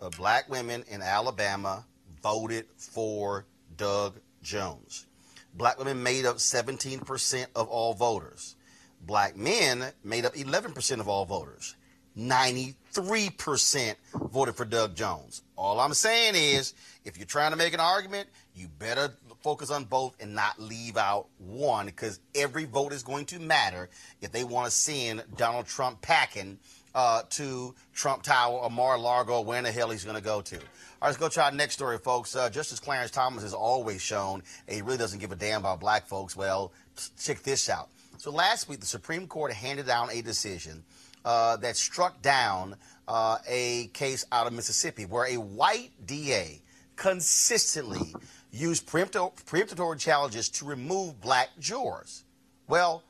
[0.00, 1.84] of black women in Alabama
[2.22, 5.06] voted for Doug Jones.
[5.54, 8.56] Black women made up 17% of all voters.
[9.00, 11.76] Black men made up 11% of all voters.
[12.16, 15.42] 93% voted for Doug Jones.
[15.56, 16.74] All I'm saying is,
[17.04, 19.12] if you're trying to make an argument, you better
[19.42, 23.90] focus on both and not leave out one because every vote is going to matter
[24.20, 26.58] if they want to send Donald Trump packing
[26.94, 30.56] uh, to Trump Tower or Mar-a-Lago, where in the hell he's going to go to.
[30.56, 30.62] All
[31.02, 32.34] right, let's go to our next story, folks.
[32.36, 36.06] Uh, Justice Clarence Thomas has always shown he really doesn't give a damn about black
[36.06, 36.36] folks.
[36.36, 36.72] Well,
[37.18, 37.88] check this out.
[38.18, 40.84] So last week, the Supreme Court handed down a decision
[41.24, 42.76] uh, that struck down
[43.08, 46.62] uh, a case out of Mississippi where a white DA
[46.96, 48.14] consistently
[48.52, 52.24] used preemptor- preemptory challenges to remove black jurors.
[52.68, 53.02] Well,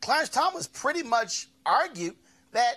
[0.00, 2.16] Clarence Thomas pretty much argued
[2.50, 2.74] that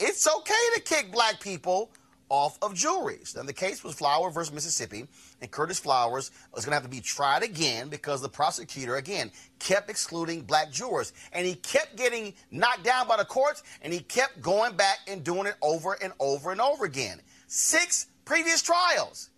[0.00, 1.90] it's okay to kick black people
[2.30, 3.36] off of juries.
[3.38, 5.06] And the case was Flower versus Mississippi,
[5.42, 9.30] and Curtis Flowers was going to have to be tried again because the prosecutor, again,
[9.58, 11.12] kept excluding black jurors.
[11.32, 15.22] And he kept getting knocked down by the courts, and he kept going back and
[15.22, 17.20] doing it over and over and over again.
[17.48, 19.30] Six previous trials.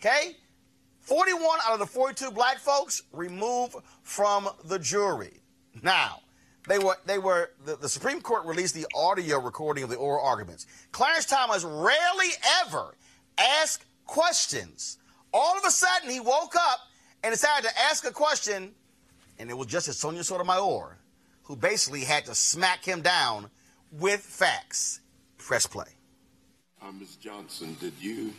[0.00, 0.36] Okay?
[1.00, 5.40] 41 out of the 42 black folks removed from the jury.
[5.82, 6.20] Now,
[6.68, 10.24] they were they were the, the, Supreme Court released the audio recording of the oral
[10.24, 10.66] arguments.
[10.92, 12.30] Clarence Thomas rarely
[12.64, 12.94] ever
[13.38, 14.98] asked questions.
[15.32, 16.80] All of a sudden he woke up
[17.22, 18.72] and decided to ask a question,
[19.38, 20.98] and it was Justice Sonia Sotomayor
[21.46, 23.48] who basically had to smack him down
[23.92, 25.00] with facts.
[25.38, 25.86] Press play.
[26.82, 27.16] Uh, Ms.
[27.16, 28.32] Johnson, did you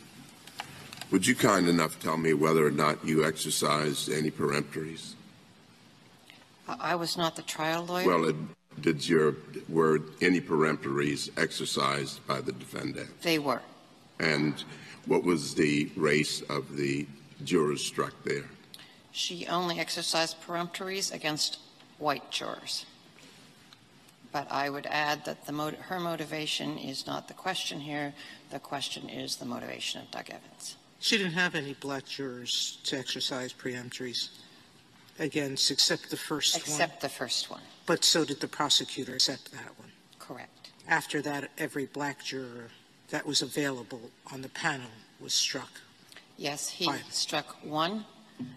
[1.10, 5.14] would you kind enough tell me whether or not you exercised any peremptories?
[6.68, 8.06] I was not the trial lawyer.
[8.06, 8.36] Well, it,
[8.80, 9.36] did your
[9.68, 13.22] were any peremptories exercised by the defendant?
[13.22, 13.62] They were.
[14.20, 14.62] And
[15.06, 17.06] what was the race of the
[17.44, 18.44] jurors struck there?
[19.10, 21.58] She only exercised peremptories against
[21.98, 22.84] white jurors.
[24.30, 28.12] But I would add that the mot- her motivation is not the question here.
[28.50, 30.76] The question is the motivation of Doug Evans.
[31.00, 34.28] She didn't have any black jurors to exercise preemptories
[35.18, 36.80] against, except the first Except one.
[36.80, 37.60] Except the first one.
[37.86, 39.90] But so did the prosecutor accept that one.
[40.18, 40.70] Correct.
[40.86, 42.70] After that, every black juror
[43.10, 44.90] that was available on the panel
[45.20, 45.80] was struck.
[46.36, 48.04] Yes, he struck one.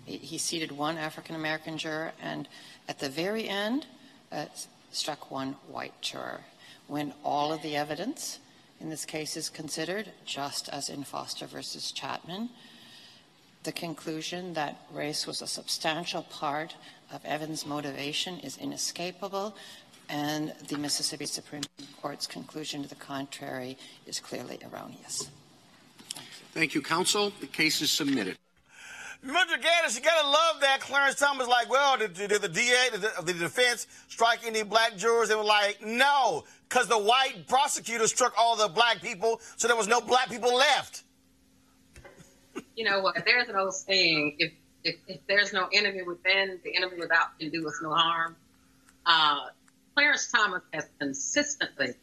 [0.06, 2.48] He seated one African American juror, and
[2.88, 3.88] at the very end,
[4.32, 4.46] uh,
[4.92, 6.42] struck one white juror.
[6.88, 8.40] When all of the evidence
[8.80, 12.50] in this case is considered, just as in Foster versus Chatman,
[13.64, 16.76] the conclusion that race was a substantial part
[17.14, 19.56] of Evans' motivation is inescapable,
[20.10, 21.62] and the Mississippi Supreme
[22.02, 25.30] Court's conclusion to the contrary is clearly erroneous.
[26.54, 27.32] Thank you, counsel.
[27.40, 28.38] The case is submitted.
[29.26, 29.62] Mr.
[29.62, 30.80] Gaddis, you gotta love that.
[30.82, 34.98] Clarence Thomas, like, well, did, did the DA of the, the, defense strike any black
[34.98, 35.30] jurors?
[35.30, 39.78] They were like, no, because the white prosecutor struck all the black people, so there
[39.78, 41.04] was no black people left.
[42.76, 43.24] You know what?
[43.26, 47.50] There's an old saying: if if, if there's no enemy within, the enemy without can
[47.50, 48.36] do us no harm.
[49.06, 49.48] Uh,
[49.96, 51.94] Clarence Thomas has consistently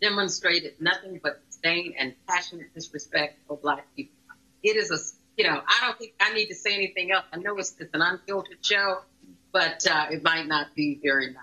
[0.00, 4.14] demonstrated nothing but disdain and passionate disrespect for black people.
[4.62, 4.98] It is a
[5.36, 7.24] you know, I don't think I need to say anything else.
[7.32, 9.00] I know it's, it's an unfiltered show,
[9.52, 11.42] but uh, it might not be very nice.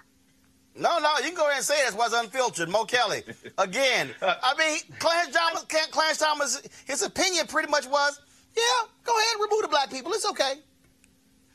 [0.76, 2.70] No, no, you can go ahead and say why it's unfiltered.
[2.70, 3.24] Mo Kelly.
[3.58, 8.22] Again, I mean, Clarence Thomas, Clarence Thomas, his opinion pretty much was,
[8.56, 10.12] yeah, go ahead, remove the black people.
[10.14, 10.54] It's okay.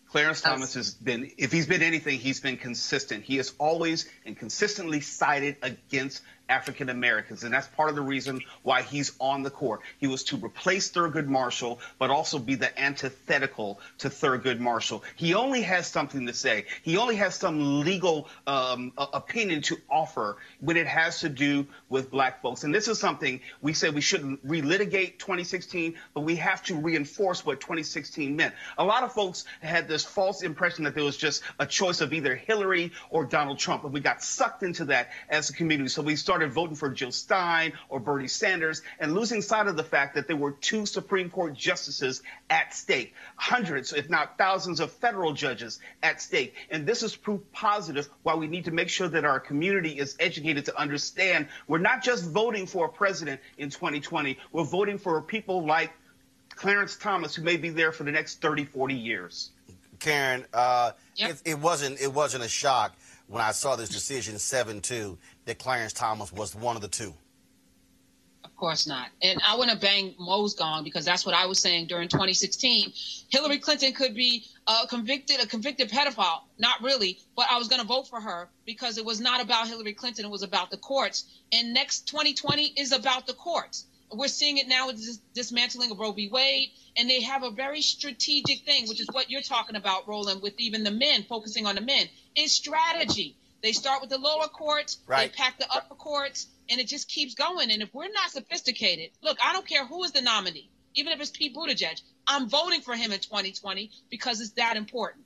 [0.09, 3.25] Clarence Thomas has been, if he's been anything, he's been consistent.
[3.25, 8.41] He has always and consistently sided against African Americans, and that's part of the reason
[8.63, 9.81] why he's on the court.
[9.99, 15.03] He was to replace Thurgood Marshall, but also be the antithetical to Thurgood Marshall.
[15.17, 16.67] He only has something to say.
[16.83, 22.11] He only has some legal um, opinion to offer when it has to do with
[22.11, 22.65] black folks.
[22.65, 27.45] And this is something we said we shouldn't relitigate 2016, but we have to reinforce
[27.45, 28.55] what 2016 meant.
[28.79, 32.13] A lot of folks had this false impression that there was just a choice of
[32.13, 35.89] either Hillary or Donald Trump, and we got sucked into that as a community.
[35.89, 39.77] So we started started voting for Jill Stein or Bernie Sanders and losing sight of
[39.79, 44.81] the fact that there were two Supreme Court justices at stake, hundreds, if not thousands,
[44.81, 46.55] of federal judges at stake.
[46.71, 50.15] And this is proof positive why we need to make sure that our community is
[50.21, 55.23] educated to understand we're not just voting for a president in 2020, we're voting for
[55.23, 55.91] people like
[56.51, 59.53] Clarence Thomas, who may be there for the next 30, 40 years.
[60.01, 61.31] Karen, uh, yep.
[61.31, 62.95] it, it, wasn't it wasn't a shock
[63.29, 67.15] when I saw this decision 7-2 that Clarence Thomas was one of the two.
[68.45, 69.09] Of course not.
[69.21, 72.93] And I want to bang Mo's because that's what I was saying during 2016.
[73.29, 74.47] Hillary Clinton could be
[74.89, 76.43] convicted, a convicted pedophile.
[76.59, 79.69] Not really, but I was going to vote for her because it was not about
[79.69, 80.25] Hillary Clinton.
[80.25, 81.25] It was about the courts.
[81.53, 83.87] And next 2020 is about the courts.
[84.11, 86.29] We're seeing it now with this dismantling of Roe v.
[86.29, 90.43] Wade, and they have a very strategic thing, which is what you're talking about, Roland,
[90.43, 92.07] with even the men, focusing on the men.
[92.37, 93.37] It's strategy.
[93.63, 95.33] They start with the lower courts, right.
[95.33, 97.71] they pack the upper courts, and it just keeps going.
[97.71, 101.21] And if we're not sophisticated, look, I don't care who is the nominee, even if
[101.21, 105.25] it's Pete Buttigieg, I'm voting for him in 2020 because it's that important.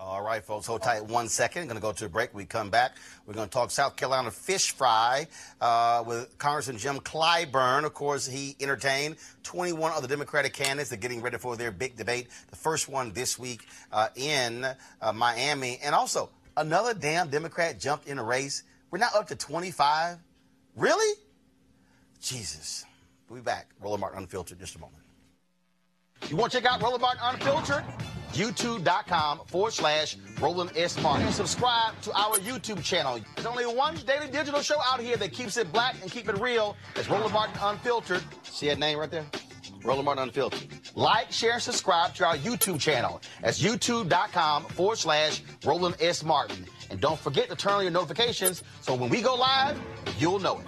[0.00, 1.64] All right, folks, hold tight one second.
[1.64, 2.32] Going to go to a break.
[2.32, 2.92] We come back.
[3.26, 5.26] We're going to talk South Carolina fish fry
[5.60, 7.82] uh, with Congressman Jim Clyburn.
[7.82, 10.90] Of course, he entertained 21 other Democratic candidates.
[10.90, 12.28] They're getting ready for their big debate.
[12.50, 14.64] The first one this week uh, in
[15.02, 15.80] uh, Miami.
[15.82, 18.62] And also, another damn Democrat jumped in a race.
[18.90, 20.18] We're now up to 25.
[20.76, 21.16] Really?
[22.20, 22.84] Jesus.
[23.28, 23.68] We'll be back.
[23.80, 25.02] Roland Martin Unfiltered just a moment.
[26.28, 27.84] You want to check out Roland Martin Unfiltered?
[28.32, 31.00] YouTube.com forward slash Roland S.
[31.02, 31.30] Martin.
[31.32, 33.18] Subscribe to our YouTube channel.
[33.34, 36.38] There's only one daily digital show out here that keeps it black and keep it
[36.38, 36.76] real.
[36.96, 38.22] It's Roland Martin Unfiltered.
[38.42, 39.26] See that name right there?
[39.84, 40.68] Roland Martin Unfiltered.
[40.98, 43.22] Like, share, subscribe to our YouTube channel.
[43.40, 46.24] That's youtube.com forward slash Roland S.
[46.24, 46.66] Martin.
[46.90, 49.80] And don't forget to turn on your notifications so when we go live,
[50.18, 50.66] you'll know it.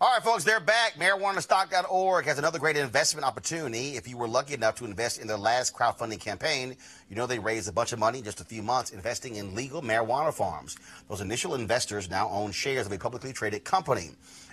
[0.00, 0.94] All right, folks, they're back.
[0.94, 3.96] MarijuanaStock.org has another great investment opportunity.
[3.96, 6.76] If you were lucky enough to invest in their last crowdfunding campaign,
[7.08, 9.54] you know they raised a bunch of money in just a few months investing in
[9.54, 10.76] legal marijuana farms.
[11.08, 14.10] Those initial investors now own shares of a publicly traded company.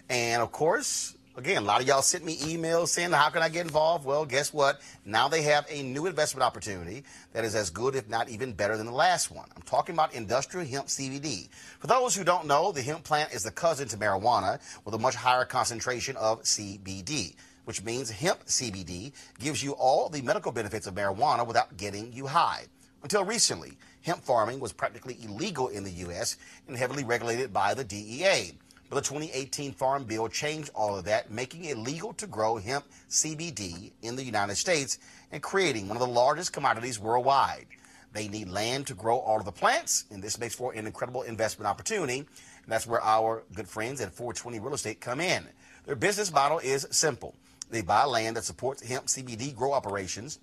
[0.10, 3.50] And of course, again, a lot of y'all sent me emails saying, How can I
[3.50, 4.06] get involved?
[4.06, 4.82] Well, guess what?
[5.06, 7.04] Now they have a new investment opportunity
[7.34, 9.48] that is as good, if not even better, than the last one.
[9.56, 11.50] I'm talking about industrial hemp CBD.
[11.80, 15.00] For those who don't know, the hemp plant is the cousin to marijuana with a
[15.00, 17.36] much higher concentration of CBD.
[17.66, 22.28] Which means hemp CBD gives you all the medical benefits of marijuana without getting you
[22.28, 22.66] high.
[23.04, 26.38] Until recently, hemp farming was practically illegal in the U.S.
[26.68, 28.52] and heavily regulated by the DEA.
[28.94, 33.92] The 2018 Farm Bill changed all of that, making it legal to grow hemp CBD
[34.04, 35.00] in the United States
[35.32, 37.66] and creating one of the largest commodities worldwide.
[38.12, 41.24] They need land to grow all of the plants, and this makes for an incredible
[41.24, 42.20] investment opportunity.
[42.20, 42.28] And
[42.68, 45.44] that's where our good friends at 420 Real Estate come in.
[45.88, 47.34] Their business model is simple.
[47.72, 50.38] They buy land that supports hemp CBD grow operations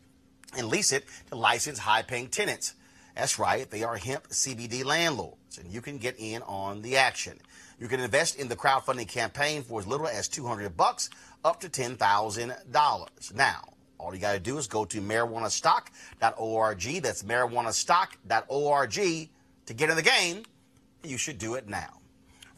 [0.59, 2.74] and lease it to licensed high-paying tenants.
[3.14, 7.38] That's right, they are hemp CBD landlords, and you can get in on the action.
[7.81, 11.09] You can invest in the crowdfunding campaign for as little as 200 bucks
[11.43, 13.35] up to $10,000.
[13.35, 17.03] Now, all you got to do is go to marijuanastock.org.
[17.03, 20.43] That's marijuanastock.org to get in the game.
[21.03, 22.01] You should do it now.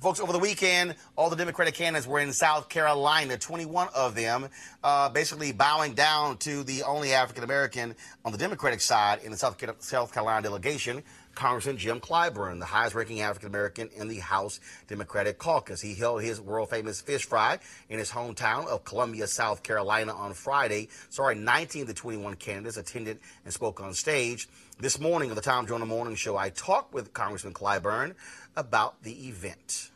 [0.03, 4.49] Folks, over the weekend, all the Democratic candidates were in South Carolina, 21 of them,
[4.83, 7.95] uh, basically bowing down to the only African American
[8.25, 11.05] on the Democratic side in the South, South Carolina delegation,
[11.35, 15.80] Congressman Jim Clyburn, the highest ranking African American in the House Democratic caucus.
[15.80, 17.59] He held his world famous fish fry
[17.89, 20.89] in his hometown of Columbia, South Carolina on Friday.
[21.11, 24.49] Sorry, 19 of the 21 candidates attended and spoke on stage.
[24.78, 28.14] This morning on the Tom Joyner Morning Show, I talked with Congressman Clyburn
[28.57, 29.91] about the event.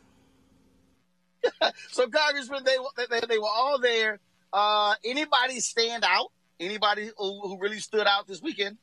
[1.91, 2.77] so, Congressman, they,
[3.09, 4.19] they, they were all there.
[4.51, 6.31] Uh, anybody stand out?
[6.59, 8.77] Anybody who, who really stood out this weekend?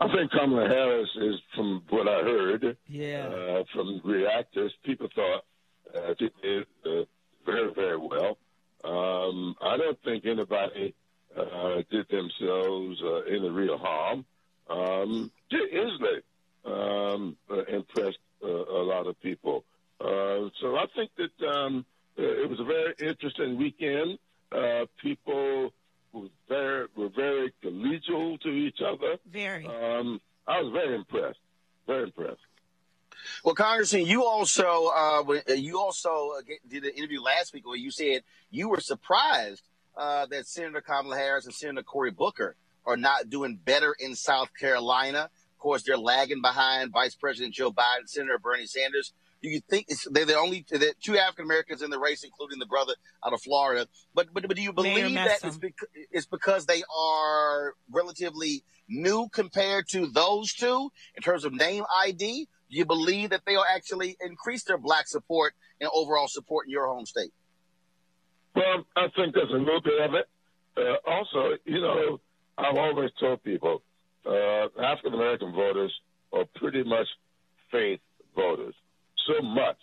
[0.00, 3.26] I think Kamala Harris is, from what I heard, Yeah.
[3.28, 5.44] uh, from reactors, people thought
[5.94, 7.04] uh, she did uh,
[7.46, 8.36] very, very well.
[8.82, 10.94] Um, I don't think anybody
[11.36, 14.24] uh, did themselves uh, any real harm.
[14.68, 16.22] Um, Inslee
[16.64, 19.64] um, uh, impressed uh, a lot of people.
[20.00, 21.86] Uh, so I think that um,
[22.16, 24.18] it was a very interesting weekend.
[24.52, 25.72] Uh, people
[26.14, 29.16] were very, were very collegial to each other.
[29.30, 29.66] Very.
[29.66, 31.38] Um, I was very impressed.
[31.86, 32.40] Very impressed.
[33.44, 37.76] Well, Congressman, you also uh, uh, you also uh, did an interview last week where
[37.76, 39.62] you said you were surprised
[39.96, 44.50] uh, that Senator Kamala Harris and Senator Cory Booker are not doing better in South
[44.58, 45.30] Carolina.
[45.52, 49.12] Of course, they're lagging behind Vice President Joe Biden, Senator Bernie Sanders.
[49.44, 52.58] Do you think it's, they're the only they're two African Americans in the race, including
[52.58, 53.86] the brother out of Florida?
[54.14, 55.60] But but, but do you believe that it's, Messam.
[55.60, 61.84] bec- it's because they are relatively new compared to those two in terms of name
[62.06, 62.48] ID?
[62.70, 66.86] Do you believe that they'll actually increase their black support and overall support in your
[66.86, 67.32] home state?
[68.56, 70.26] Well, I think there's a little bit of it.
[70.74, 72.18] Uh, also, you know,
[72.56, 73.82] I've always told people
[74.24, 75.92] uh, African American voters
[76.32, 77.08] are pretty much
[77.70, 78.00] faith
[78.34, 78.74] voters.
[79.26, 79.78] So much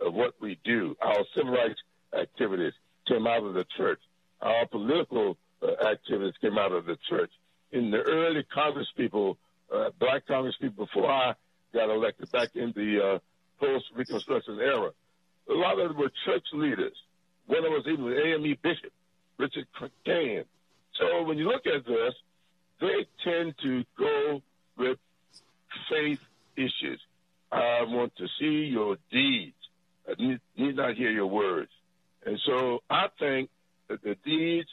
[0.00, 1.80] of what we do, our civil rights
[2.18, 2.72] activities,
[3.06, 4.00] came out of the church.
[4.40, 7.30] Our political uh, activities came out of the church.
[7.72, 9.36] In the early Congress people,
[9.74, 11.34] uh, black Congress people, before I
[11.72, 13.18] got elected back in the uh,
[13.58, 14.90] post Reconstruction era,
[15.48, 16.96] a lot of them were church leaders.
[17.46, 18.92] One of was even the AME bishop,
[19.38, 19.66] Richard
[20.04, 20.44] Cain.
[20.98, 22.14] So when you look at this,
[22.80, 24.42] they tend to go
[24.78, 24.98] with
[25.90, 26.20] faith
[26.56, 27.00] issues.
[27.54, 29.54] I want to see your deeds.
[30.08, 31.70] I need, need not hear your words.
[32.26, 33.50] And so I think
[33.88, 34.68] that the deeds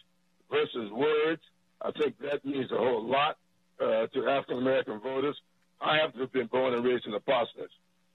[0.49, 1.41] versus words,
[1.81, 3.37] I think that means a whole lot
[3.79, 5.37] uh, to African American voters.
[5.81, 7.71] I have been born and raised in the parsonage,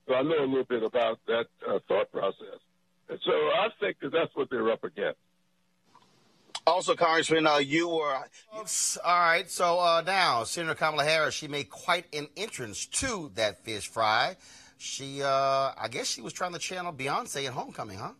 [0.07, 2.59] so I know a little bit about that uh, thought process.
[3.09, 5.19] And so I think that that's what they're up against.
[6.67, 8.13] Also, Congressman, uh, you were.
[8.53, 13.63] All right, so uh, now Senator Kamala Harris, she made quite an entrance to that
[13.63, 14.35] fish fry.
[14.77, 18.11] She, uh, I guess, she was trying to channel Beyonce at Homecoming, huh?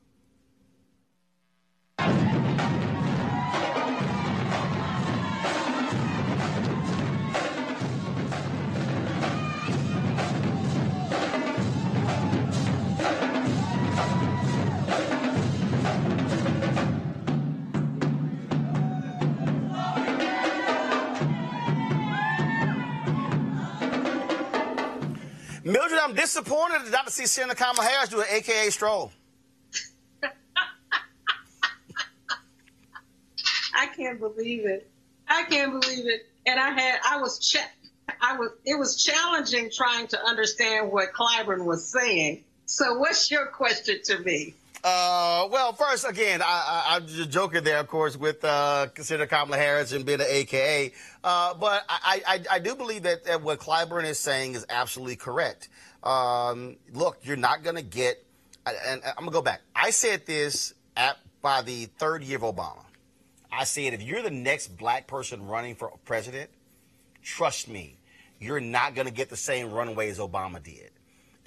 [25.67, 29.11] Mildred, I'm disappointed not to see Senator Kamala Harris do an AKA stroll.
[33.75, 34.89] I can't believe it.
[35.27, 36.25] I can't believe it.
[36.45, 37.69] And I had, I was, cha-
[38.21, 42.45] I was, it was challenging trying to understand what Clyburn was saying.
[42.65, 44.53] So, what's your question to me?
[44.83, 49.57] Uh, well, first, again, I, I'm just joking there, of course, with uh, Senator Kamala
[49.57, 50.93] Harris and being an AKA.
[51.23, 55.15] Uh, but I, I, I do believe that, that what Clyburn is saying is absolutely
[55.15, 55.69] correct.
[56.03, 58.23] Um, look, you're not going to get,
[58.65, 59.61] and I'm going to go back.
[59.75, 62.83] I said this at, by the third year of Obama.
[63.51, 66.49] I said, if you're the next black person running for president,
[67.23, 67.97] trust me,
[68.39, 70.91] you're not going to get the same runway as Obama did.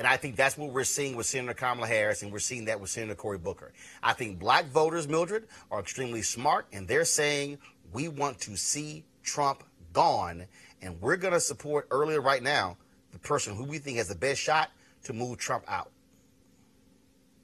[0.00, 2.80] And I think that's what we're seeing with Senator Kamala Harris, and we're seeing that
[2.80, 3.70] with Senator Cory Booker.
[4.02, 7.58] I think black voters, Mildred, are extremely smart, and they're saying
[7.92, 10.46] we want to see Trump gone,
[10.80, 12.78] and we're going to support earlier right now
[13.12, 14.70] the person who we think has the best shot
[15.04, 15.90] to move Trump out.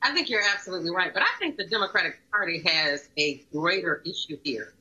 [0.01, 1.13] I think you're absolutely right.
[1.13, 4.73] But I think the Democratic Party has a greater issue here.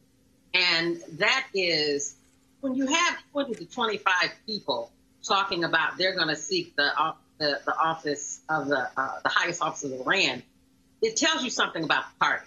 [0.54, 2.16] And that is
[2.62, 4.94] when you have 20 to 25 people
[5.28, 6.92] talking about they're going to seek the,
[7.38, 10.44] the, the office of the, uh, the highest office of the land,
[11.02, 12.46] it tells you something about the party.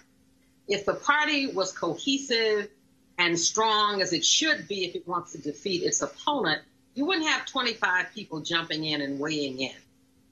[0.67, 2.69] If the party was cohesive
[3.17, 6.61] and strong as it should be if it wants to defeat its opponent,
[6.95, 9.75] you wouldn't have 25 people jumping in and weighing in.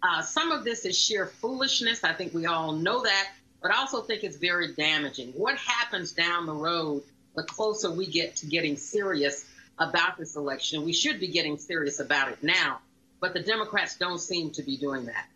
[0.01, 2.03] Uh, some of this is sheer foolishness.
[2.03, 3.29] I think we all know that,
[3.61, 5.29] but I also think it's very damaging.
[5.29, 7.03] What happens down the road,
[7.35, 9.45] the closer we get to getting serious
[9.79, 12.79] about this election, we should be getting serious about it now,
[13.19, 15.27] but the Democrats don't seem to be doing that.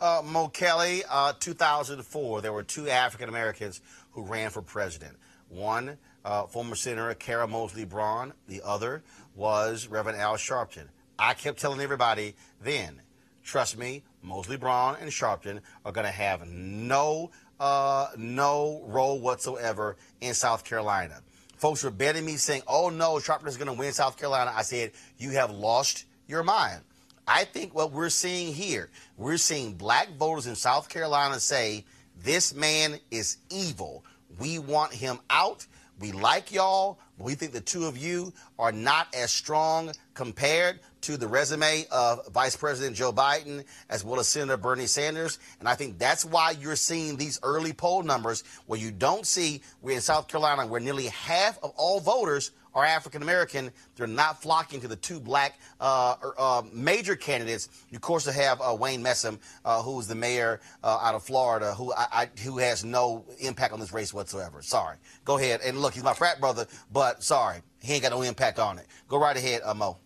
[0.00, 3.80] Uh, Mo Kelly, uh, 2004, there were two African Americans
[4.12, 5.16] who ran for president.
[5.48, 8.32] One, uh, former Senator Carol Moseley Braun.
[8.48, 9.02] The other
[9.34, 10.88] was Reverend Al Sharpton.
[11.18, 13.02] I kept telling everybody then,
[13.44, 17.30] trust me, Mosley Braun and Sharpton are going to have no
[17.60, 21.20] uh, no role whatsoever in South Carolina.
[21.56, 24.52] Folks were betting me saying, oh no, Sharpton is going to win South Carolina.
[24.54, 26.82] I said, you have lost your mind.
[27.26, 31.84] I think what we're seeing here, we're seeing black voters in South Carolina say,
[32.22, 34.04] this man is evil.
[34.38, 35.66] We want him out.
[36.00, 40.80] We like y'all, but we think the two of you are not as strong compared
[41.02, 45.38] to the resume of Vice President Joe Biden as well as Senator Bernie Sanders.
[45.60, 49.62] And I think that's why you're seeing these early poll numbers where you don't see,
[49.82, 53.70] we're in South Carolina, where nearly half of all voters are African American.
[53.96, 57.68] They're not flocking to the two black uh, uh, major candidates.
[57.90, 61.22] You, of course, have uh, Wayne Messam, uh, who is the mayor uh, out of
[61.22, 64.62] Florida, who I, I, who has no impact on this race whatsoever.
[64.62, 64.96] Sorry.
[65.24, 65.94] Go ahead and look.
[65.94, 68.86] He's my frat brother, but sorry, he ain't got no impact on it.
[69.08, 69.98] Go right ahead, uh, Mo.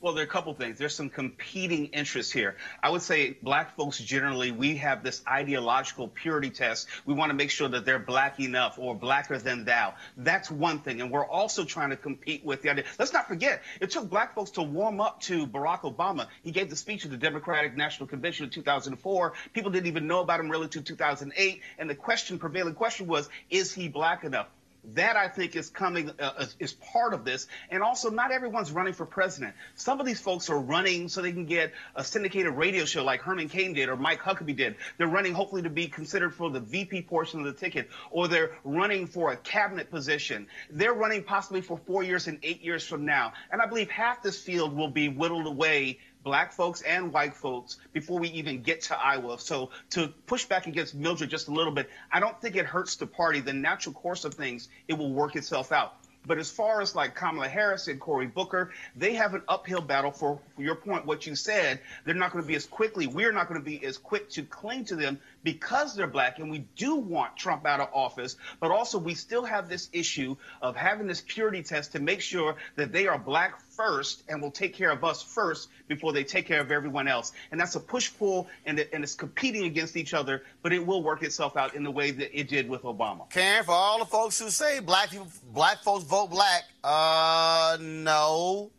[0.00, 0.78] Well, there are a couple things.
[0.78, 2.56] There's some competing interests here.
[2.82, 6.86] I would say black folks generally, we have this ideological purity test.
[7.06, 9.94] We want to make sure that they're black enough or blacker than thou.
[10.16, 11.00] That's one thing.
[11.00, 12.84] And we're also trying to compete with the idea.
[12.98, 16.26] Let's not forget, it took black folks to warm up to Barack Obama.
[16.42, 19.32] He gave the speech at the Democratic National Convention in 2004.
[19.54, 21.62] People didn't even know about him really until 2008.
[21.78, 24.48] And the question, prevailing question was, is he black enough?
[24.94, 28.92] That I think is coming uh, is part of this, and also not everyone's running
[28.92, 29.54] for president.
[29.74, 33.20] Some of these folks are running so they can get a syndicated radio show like
[33.20, 34.76] Herman Cain did or Mike Huckabee did.
[34.96, 38.52] They're running hopefully to be considered for the VP portion of the ticket, or they're
[38.62, 40.46] running for a cabinet position.
[40.70, 44.22] They're running possibly for four years and eight years from now, and I believe half
[44.22, 48.82] this field will be whittled away black folks and white folks before we even get
[48.82, 49.38] to Iowa.
[49.38, 52.96] So to push back against Mildred just a little bit, I don't think it hurts
[52.96, 53.38] the party.
[53.38, 55.94] The natural course of things, it will work itself out.
[56.26, 60.10] But as far as like Kamala Harris and Cory Booker, they have an uphill battle
[60.10, 61.78] for, for your point, what you said.
[62.04, 64.42] They're not going to be as quickly, we're not going to be as quick to
[64.42, 68.72] cling to them because they're black and we do want Trump out of office, but
[68.72, 72.90] also we still have this issue of having this purity test to make sure that
[72.90, 76.60] they are black first and will take care of us first before they take care
[76.60, 77.30] of everyone else.
[77.52, 80.84] And that's a push pull and, it, and it's competing against each other, but it
[80.84, 83.30] will work itself out in the way that it did with Obama.
[83.30, 88.72] Karen, for all the folks who say black people, black folks vote black, uh, no.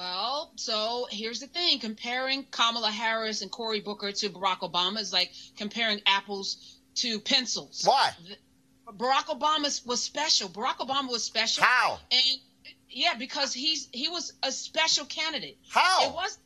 [0.00, 5.12] Well, so here's the thing: comparing Kamala Harris and Cory Booker to Barack Obama is
[5.12, 7.82] like comparing apples to pencils.
[7.84, 8.12] Why?
[8.88, 10.48] Barack Obama was special.
[10.48, 11.64] Barack Obama was special.
[11.64, 12.00] How?
[12.10, 12.40] And
[12.88, 15.58] yeah, because he's he was a special candidate.
[15.68, 16.08] How?
[16.08, 16.38] It was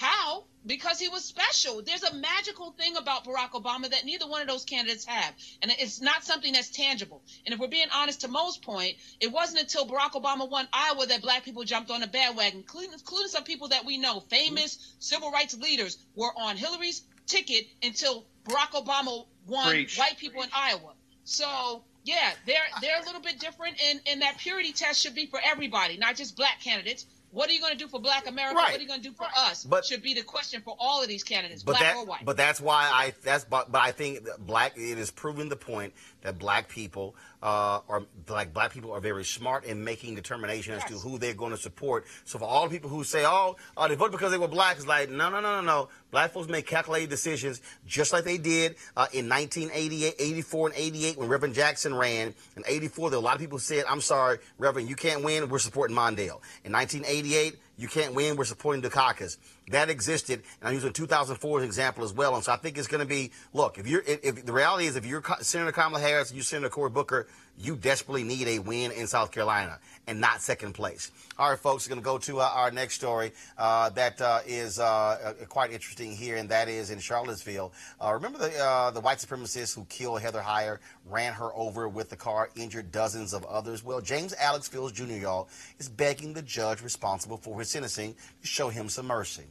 [0.00, 0.44] how?
[0.64, 1.82] Because he was special.
[1.82, 5.34] There's a magical thing about Barack Obama that neither one of those candidates have.
[5.60, 7.22] And it's not something that's tangible.
[7.44, 11.06] And if we're being honest to Mo's point, it wasn't until Barack Obama won Iowa
[11.06, 14.94] that black people jumped on the bandwagon, including, including some people that we know, famous
[15.00, 19.98] civil rights leaders, were on Hillary's ticket until Barack Obama won Preach.
[19.98, 20.94] white people in Iowa.
[21.24, 25.26] So yeah, they're they're a little bit different, and and that purity test should be
[25.26, 27.04] for everybody, not just black candidates.
[27.32, 28.56] What are you going to do for Black America?
[28.56, 28.72] Right.
[28.72, 29.64] What are you going to do for us?
[29.64, 32.24] But- should be the question for all of these candidates, But black that, or white.
[32.24, 35.92] but that's why I that's but, but I think black it is proving the point
[36.22, 40.84] that black people uh, are like black people are very smart in making determination as
[40.84, 42.06] to who they're going to support.
[42.24, 44.76] So for all the people who say, oh, uh, they voted because they were black,
[44.76, 45.88] it's like no, no, no, no, no.
[46.10, 51.16] Black folks make calculated decisions just like they did uh, in 1988, 84, and 88
[51.18, 52.34] when Reverend Jackson ran.
[52.56, 55.22] In 84, there were a lot of people who said, I'm sorry, Reverend, you can't
[55.22, 55.48] win.
[55.48, 56.40] We're supporting Mondale.
[56.64, 57.58] In 1988.
[57.80, 58.36] You can't win.
[58.36, 59.38] We're supporting Dukakis.
[59.70, 62.34] That existed, and I'm using 2004 as an example as well.
[62.34, 63.78] And so I think it's going to be look.
[63.78, 66.90] If you're, if, if the reality is, if you're Senator Kamala Harris, you're Senator Cory
[66.90, 67.26] Booker,
[67.62, 71.10] you desperately need a win in South Carolina and not second place.
[71.38, 74.40] All right, folks, we're going to go to uh, our next story uh, that uh,
[74.46, 77.72] is uh, uh, quite interesting here, and that is in Charlottesville.
[78.02, 82.16] Uh, remember the the white supremacist who killed Heather Heyer, ran her over with the
[82.16, 83.84] car, injured dozens of others.
[83.84, 85.12] Well, James Alex Fields Jr.
[85.12, 85.48] y'all
[85.78, 89.44] is begging the judge responsible for his sentencing to show him some mercy.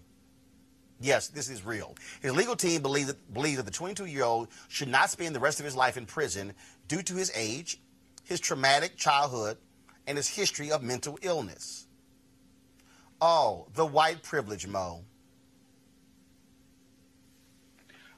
[1.02, 1.96] Yes, this is real.
[2.22, 5.40] His legal team believes that, believes that the 22 year old should not spend the
[5.40, 6.54] rest of his life in prison
[6.88, 7.80] due to his age,
[8.30, 9.58] his traumatic childhood,
[10.08, 11.88] and his history of mental illness.
[13.20, 15.04] Oh, the white privilege, Mo.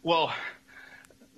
[0.04, 0.34] Well,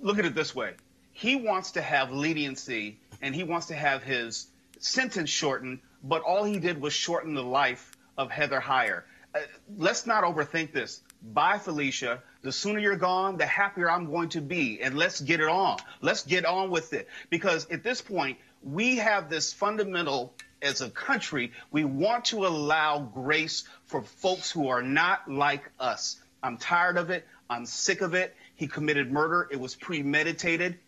[0.02, 0.74] look at it this way.
[1.12, 4.48] He wants to have leniency and he wants to have his
[4.80, 9.04] sentence shortened, but all he did was shorten the life of Heather Heyer.
[9.36, 9.40] Uh,
[9.78, 11.02] let's not overthink this.
[11.22, 12.22] Bye, Felicia.
[12.42, 14.82] The sooner you're gone, the happier I'm going to be.
[14.82, 15.78] And let's get it on.
[16.02, 17.08] Let's get on with it.
[17.30, 23.00] Because at this point, we have this fundamental, as a country, we want to allow
[23.00, 26.22] grace for folks who are not like us.
[26.42, 27.28] I'm tired of it.
[27.50, 28.36] I'm sick of it.
[28.56, 29.48] He committed murder.
[29.52, 30.80] It was premeditated.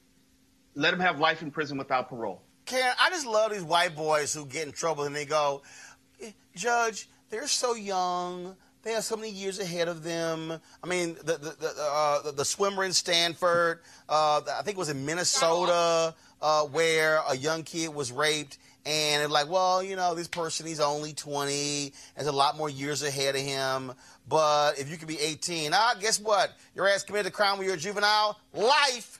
[0.76, 2.42] Let him have life in prison without parole.
[2.66, 5.62] Karen, I just love these white boys who get in trouble and they go,
[6.20, 8.56] "Eh, Judge, they're so young.
[8.82, 10.60] They have so many years ahead of them.
[10.84, 14.90] I mean, the the the, uh, the, swimmer in Stanford, uh, I think it was
[14.90, 16.14] in Minnesota,
[16.46, 20.68] uh, where a young kid was raped, and it's like, well, you know, this person
[20.68, 23.92] he's only 20, has a lot more years ahead of him.
[24.28, 26.52] But if you could be 18, ah, guess what?
[26.76, 29.20] Your ass committed a crime when you're a juvenile, life.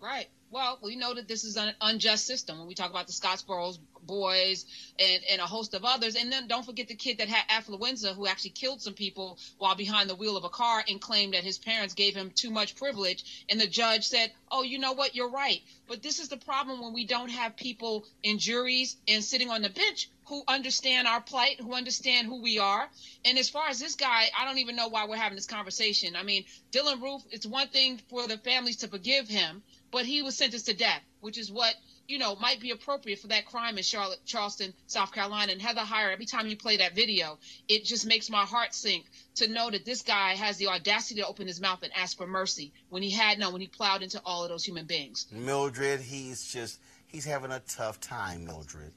[0.00, 0.28] Right.
[0.50, 3.76] Well, we know that this is an unjust system when we talk about the Scottsboro
[4.02, 4.66] boys
[4.98, 6.14] and, and a host of others.
[6.14, 9.74] And then don't forget the kid that had affluenza who actually killed some people while
[9.74, 12.76] behind the wheel of a car and claimed that his parents gave him too much
[12.76, 13.46] privilege.
[13.48, 15.14] And the judge said, oh, you know what?
[15.14, 15.62] You're right.
[15.92, 19.60] But this is the problem when we don't have people in juries and sitting on
[19.60, 22.88] the bench who understand our plight, who understand who we are.
[23.26, 26.16] And as far as this guy, I don't even know why we're having this conversation.
[26.16, 30.22] I mean, Dylann Roof, it's one thing for the families to forgive him, but he
[30.22, 31.74] was sentenced to death, which is what
[32.08, 35.52] you know might be appropriate for that crime in Charlotte, Charleston, South Carolina.
[35.52, 37.38] And Heather Heyer, every time you play that video,
[37.68, 41.26] it just makes my heart sink to know that this guy has the audacity to
[41.26, 44.20] open his mouth and ask for mercy when he had none, when he plowed into
[44.24, 45.26] all of those human beings.
[45.32, 48.92] Mildred, he's just, he's having a tough time, Mildred.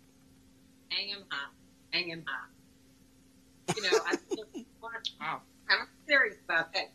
[0.90, 1.50] hang him high,
[1.92, 3.76] hang him high.
[3.76, 4.46] You know, I feel
[4.82, 5.42] wow.
[5.70, 6.92] I'm serious about that.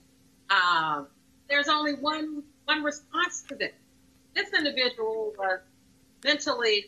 [0.54, 1.08] Um,
[1.48, 3.72] there's only one one response to this.
[4.34, 5.60] This individual was
[6.24, 6.86] mentally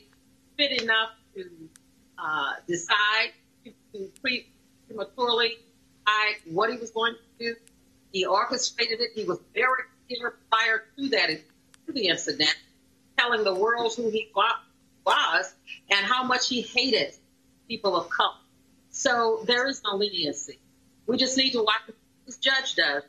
[0.57, 1.51] fit enough to
[2.19, 3.33] uh, decide
[3.65, 4.11] to, to
[4.89, 5.57] prematurely
[6.07, 7.57] decide what he was going to do.
[8.13, 9.11] He orchestrated it.
[9.15, 11.29] He was very clear prior to that
[11.87, 12.55] to the incident,
[13.23, 15.55] telling the world who he was
[15.91, 17.15] and how much he hated
[17.69, 18.35] people of color.
[18.91, 20.59] So there is no leniency.
[21.07, 21.97] We just need to watch what
[22.27, 23.03] this judge does.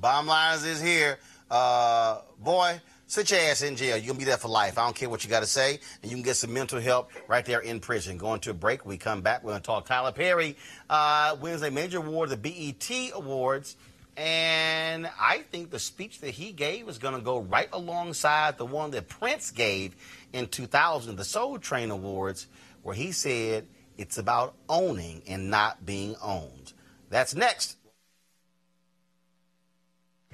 [0.00, 1.18] Bottom lines is here,
[1.50, 3.96] uh, boy, sit your ass in jail.
[3.96, 4.78] You're going to be there for life.
[4.78, 5.78] I don't care what you got to say.
[6.02, 8.18] And you can get some mental help right there in prison.
[8.18, 8.84] Going to a break.
[8.84, 9.42] We come back.
[9.42, 10.56] We're going to talk Tyler Perry
[10.90, 13.76] uh, wins a major award, the BET Awards.
[14.16, 18.64] And I think the speech that he gave is going to go right alongside the
[18.64, 19.94] one that Prince gave
[20.32, 22.46] in 2000, the Soul Train Awards,
[22.82, 23.66] where he said
[23.98, 26.72] it's about owning and not being owned.
[27.10, 27.76] That's next.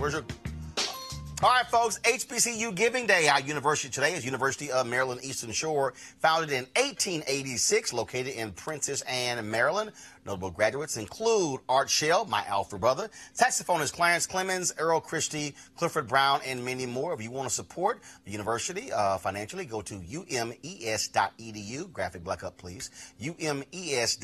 [0.00, 0.24] Where's your
[1.42, 3.28] all right, folks, HBCU Giving Day.
[3.28, 9.00] Our university today is University of Maryland Eastern Shore, founded in 1886, located in Princess
[9.02, 9.92] Anne, Maryland.
[10.26, 16.40] Notable graduates include Art Shell, my alpha brother, saxophonist Clarence Clemons, Earl Christy, Clifford Brown,
[16.44, 17.14] and many more.
[17.14, 21.92] If you want to support the university uh, financially, go to umes.edu.
[21.92, 22.90] Graphic black up, please.
[23.20, 24.18] umes.edu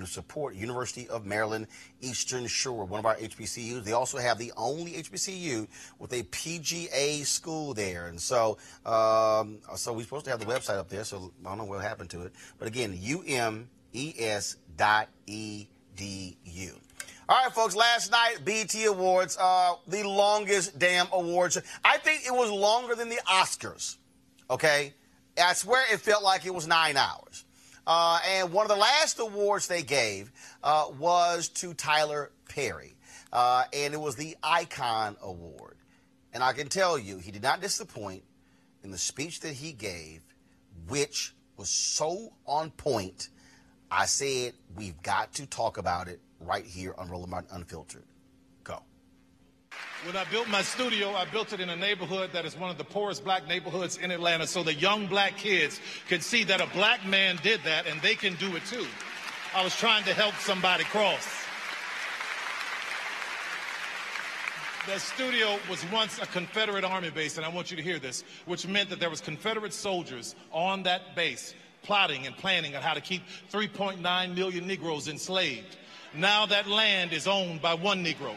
[0.00, 1.66] to support University of Maryland
[2.02, 3.84] Eastern Shore, one of our HBCUs.
[3.84, 5.66] They also have the only HBCU
[5.98, 10.76] with a PGA school there, and so um, so we're supposed to have the website
[10.76, 11.04] up there.
[11.04, 12.98] So I don't know what happened to it, but again,
[13.40, 14.56] um es.edu.
[17.28, 21.56] All right, folks, last night, BET Awards, uh, the longest damn awards.
[21.84, 23.96] I think it was longer than the Oscars,
[24.50, 24.92] okay?
[25.42, 27.44] I swear it felt like it was nine hours.
[27.86, 30.30] Uh, and one of the last awards they gave
[30.62, 32.94] uh, was to Tyler Perry,
[33.32, 35.76] uh, and it was the Icon Award.
[36.32, 38.24] And I can tell you, he did not disappoint
[38.84, 40.22] in the speech that he gave,
[40.88, 43.28] which was so on point
[43.94, 48.04] I said we've got to talk about it right here on Roland Martin Unfiltered.
[48.64, 48.82] Go.
[50.06, 52.78] When I built my studio, I built it in a neighborhood that is one of
[52.78, 55.78] the poorest black neighborhoods in Atlanta so the young black kids
[56.08, 58.86] could see that a black man did that and they can do it too.
[59.54, 61.28] I was trying to help somebody cross.
[64.86, 68.24] The studio was once a Confederate Army base, and I want you to hear this,
[68.46, 72.94] which meant that there was Confederate soldiers on that base plotting and planning on how
[72.94, 73.22] to keep
[73.52, 75.76] 3.9 million Negroes enslaved.
[76.14, 78.36] Now that land is owned by one Negro.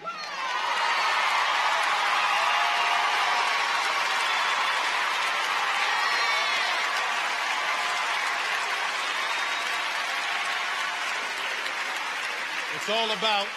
[12.76, 13.48] It's all about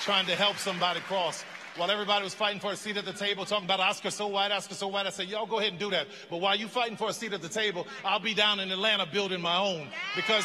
[0.00, 1.44] trying to help somebody cross.
[1.76, 4.50] While everybody was fighting for a seat at the table, talking about Oscar so white,
[4.50, 6.06] Oscar so white, I said, y'all go ahead and do that.
[6.30, 9.04] But while you fighting for a seat at the table, I'll be down in Atlanta
[9.04, 9.88] building my own.
[10.14, 10.44] Because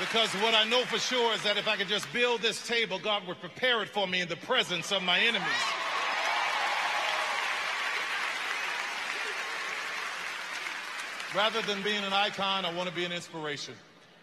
[0.00, 3.00] Because what I know for sure is that if I could just build this table,
[3.00, 5.48] God would prepare it for me in the presence of my enemies.
[11.34, 13.74] Rather than being an icon, I want to be an inspiration.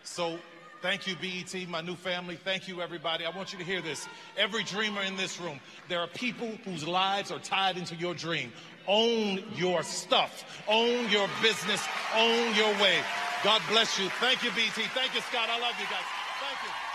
[0.04, 0.40] So
[0.82, 2.36] thank you, BET, my new family.
[2.36, 3.26] Thank you, everybody.
[3.26, 4.08] I want you to hear this.
[4.38, 5.60] Every dreamer in this room,
[5.90, 8.52] there are people whose lives are tied into your dream.
[8.88, 11.84] Own your stuff, own your business,
[12.16, 13.00] own your way.
[13.44, 14.10] God bless you.
[14.20, 14.74] Thank you, BET.
[14.74, 15.50] Thank you, Scott.
[15.50, 16.04] I love you guys.
[16.40, 16.86] Thank you.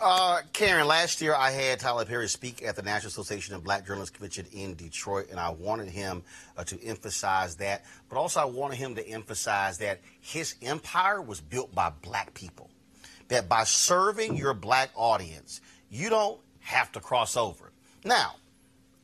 [0.00, 3.86] Uh, Karen, last year I had Tyler Perry speak at the National Association of Black
[3.86, 6.22] Journalists Convention in Detroit, and I wanted him
[6.56, 11.40] uh, to emphasize that, but also I wanted him to emphasize that his empire was
[11.40, 12.70] built by black people.
[13.28, 15.60] That by serving your black audience,
[15.90, 17.72] you don't have to cross over.
[18.04, 18.36] Now,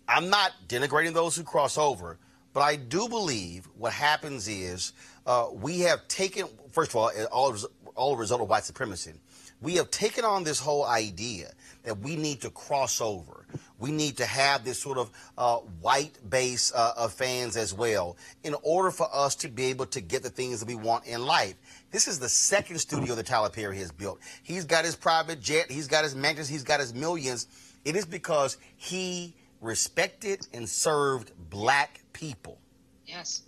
[0.08, 2.18] I'm not denigrating those who cross over,
[2.52, 4.92] but I do believe what happens is
[5.24, 7.56] uh, we have taken, first of all, all,
[7.94, 9.12] all a result of white supremacy
[9.60, 11.52] we have taken on this whole idea
[11.84, 13.46] that we need to cross over.
[13.78, 18.16] We need to have this sort of uh, white base uh, of fans as well
[18.42, 21.24] in order for us to be able to get the things that we want in
[21.24, 21.54] life.
[21.90, 24.20] This is the second studio that Tyler Perry has built.
[24.42, 27.46] He's got his private jet, he's got his mansions, he's got his millions.
[27.84, 32.58] It is because he respected and served black people.
[33.06, 33.42] Yes.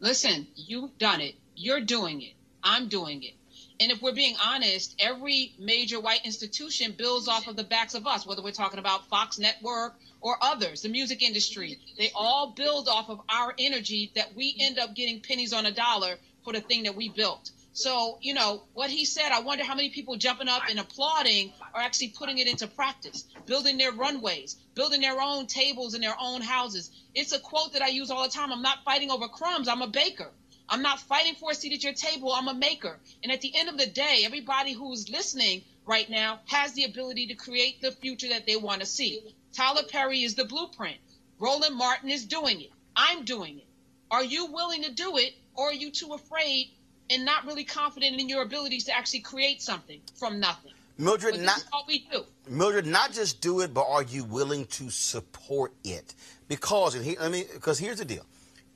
[0.00, 1.34] Listen, you've done it.
[1.54, 2.34] You're doing it.
[2.62, 3.34] I'm doing it.
[3.78, 8.06] And if we're being honest, every major white institution builds off of the backs of
[8.06, 11.78] us, whether we're talking about Fox Network or others, the music industry.
[11.98, 15.70] They all build off of our energy that we end up getting pennies on a
[15.70, 17.50] dollar for the thing that we built.
[17.76, 21.52] So, you know, what he said, I wonder how many people jumping up and applauding
[21.74, 26.16] are actually putting it into practice, building their runways, building their own tables in their
[26.18, 26.90] own houses.
[27.14, 28.50] It's a quote that I use all the time.
[28.50, 30.30] I'm not fighting over crumbs, I'm a baker.
[30.68, 32.98] I'm not fighting for a seat at your table, I'm a maker.
[33.22, 37.28] And at the end of the day, everybody who's listening right now has the ability
[37.28, 39.20] to create the future that they want to see.
[39.52, 40.96] Tyler Perry is the blueprint.
[41.38, 42.70] Roland Martin is doing it.
[42.96, 43.66] I'm doing it.
[44.10, 46.70] Are you willing to do it, or are you too afraid
[47.10, 50.72] and not really confident in your abilities to actually create something from nothing?
[50.98, 52.24] Mildred, not is all we do.
[52.48, 56.14] Mildred, not just do it, but are you willing to support it?
[56.48, 58.24] Because and he, I mean, because here's the deal.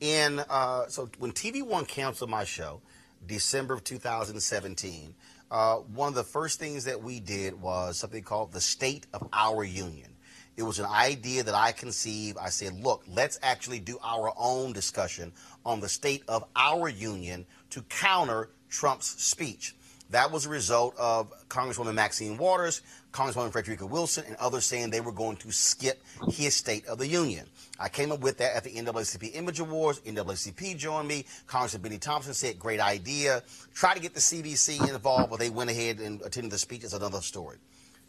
[0.01, 2.81] In uh, so when TV One canceled my show,
[3.27, 5.13] December of 2017,
[5.51, 9.29] uh, one of the first things that we did was something called the State of
[9.31, 10.09] Our Union.
[10.57, 12.39] It was an idea that I conceived.
[12.39, 15.33] I said, look, let's actually do our own discussion
[15.63, 19.75] on the state of our union to counter Trump's speech.
[20.09, 22.81] That was a result of Congresswoman Maxine Waters,
[23.13, 27.07] Congresswoman Frederica Wilson, and others saying they were going to skip his State of the
[27.07, 27.47] Union.
[27.81, 29.99] I came up with that at the NAACP Image Awards.
[30.01, 31.25] NAACP joined me.
[31.47, 33.41] Congressman Bennie Thompson said, great idea.
[33.73, 36.83] Try to get the CBC involved, but they went ahead and attended the speech.
[36.83, 37.57] It's another story.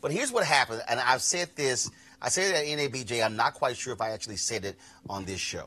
[0.02, 3.24] But here's what happened, and I've said this, I said it at NABJ.
[3.24, 4.76] I'm not quite sure if I actually said it
[5.08, 5.66] on this show.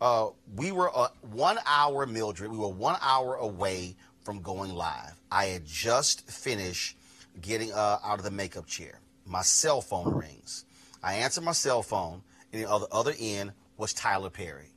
[0.00, 5.14] Uh, we were uh, one hour, Mildred, we were one hour away from going live.
[5.30, 6.96] I had just finished
[7.40, 9.00] getting uh, out of the makeup chair.
[9.26, 10.64] My cell phone rings.
[11.02, 14.68] I answer my cell phone, and the other, end was Tyler Perry.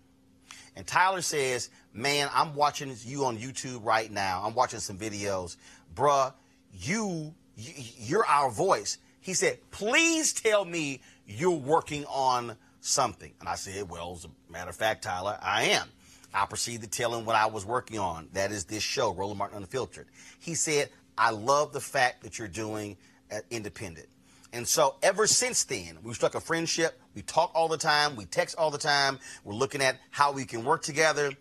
[0.75, 4.41] And Tyler says, Man, I'm watching you on YouTube right now.
[4.43, 5.55] I'm watching some videos.
[5.93, 6.33] Bruh,
[6.73, 8.97] you, you you're our voice.
[9.21, 13.33] He said, Please tell me you're working on something.
[13.39, 15.87] And I said, Well, as a matter of fact, Tyler, I am.
[16.33, 18.27] I proceeded to tell him what I was working on.
[18.33, 20.07] That is this show, Roland Martin Unfiltered.
[20.39, 22.97] He said, I love the fact that you're doing
[23.31, 24.07] uh, independent.
[24.53, 26.99] And so ever since then, we've struck a friendship.
[27.13, 28.15] We talk all the time.
[28.15, 29.19] We text all the time.
[29.43, 31.31] We're looking at how we can work together.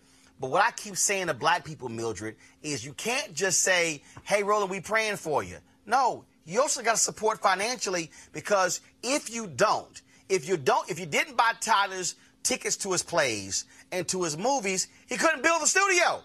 [0.41, 4.43] But what I keep saying to black people, Mildred, is you can't just say, hey,
[4.43, 5.59] Roland, we praying for you.
[5.87, 10.99] No, you also got to support financially because if you don't, if you don't, if
[10.99, 15.63] you didn't buy Tyler's tickets to his plays and to his movies, he couldn't build
[15.63, 16.23] the studio.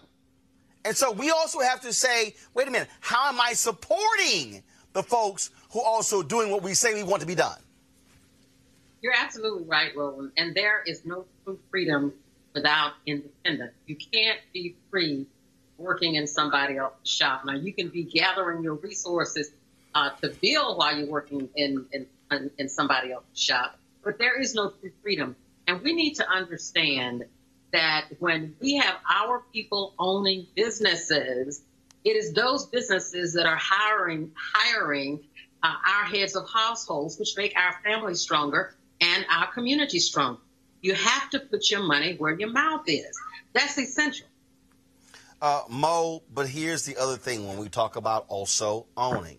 [0.84, 4.62] And so we also have to say, wait a minute, how am I supporting
[4.92, 7.58] the folks who also doing what we say we want to be done?
[9.02, 10.32] You're absolutely right, Roland.
[10.36, 12.12] And there is no true freedom
[12.54, 13.72] without independence.
[13.86, 15.26] You can't be free
[15.78, 17.44] working in somebody else's shop.
[17.44, 19.50] Now, you can be gathering your resources
[19.94, 24.54] uh, to build while you're working in, in, in, somebody else's shop, but there is
[24.54, 25.34] no true freedom.
[25.66, 27.24] And we need to understand
[27.72, 31.62] that when we have our people owning businesses,
[32.04, 35.20] it is those businesses that are hiring hiring
[35.62, 40.40] uh, our heads of households, which make our families stronger and our community stronger.
[40.82, 43.18] You have to put your money where your mouth is.
[43.52, 44.26] That's essential.
[45.42, 49.38] Uh, Mo, but here's the other thing when we talk about also owning,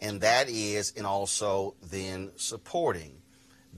[0.00, 3.16] and that is, and also then supporting.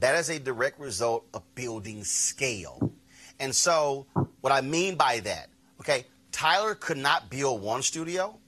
[0.01, 2.93] That is a direct result of building scale.
[3.41, 4.07] And so,
[4.41, 5.49] what I mean by that,
[5.81, 8.39] okay, Tyler could not build one studio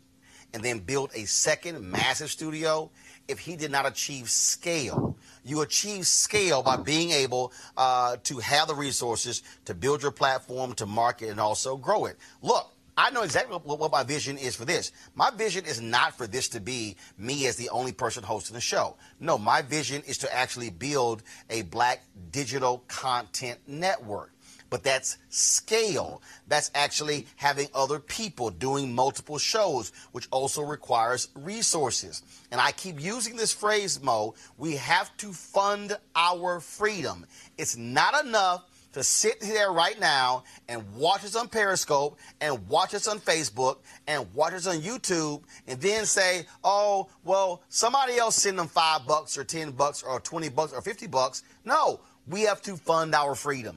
[0.52, 2.90] and then build a second massive studio
[3.28, 5.16] if he did not achieve scale.
[5.44, 10.74] You achieve scale by being able uh, to have the resources to build your platform,
[10.74, 12.16] to market, and also grow it.
[12.42, 14.90] Look, I know exactly what, what my vision is for this.
[15.14, 18.60] My vision is not for this to be me as the only person hosting the
[18.60, 18.96] show.
[19.20, 24.32] No, my vision is to actually build a black digital content network
[24.70, 26.22] but that's scale.
[26.48, 32.22] That's actually having other people doing multiple shows, which also requires resources.
[32.50, 37.26] And I keep using this phrase, Mo, we have to fund our freedom.
[37.58, 38.64] It's not enough
[38.96, 43.76] to sit here right now and watch us on Periscope and watch us on Facebook
[44.06, 49.06] and watch us on YouTube and then say, oh, well, somebody else send them five
[49.06, 51.42] bucks or 10 bucks or 20 bucks or 50 bucks.
[51.62, 53.76] No, we have to fund our freedom.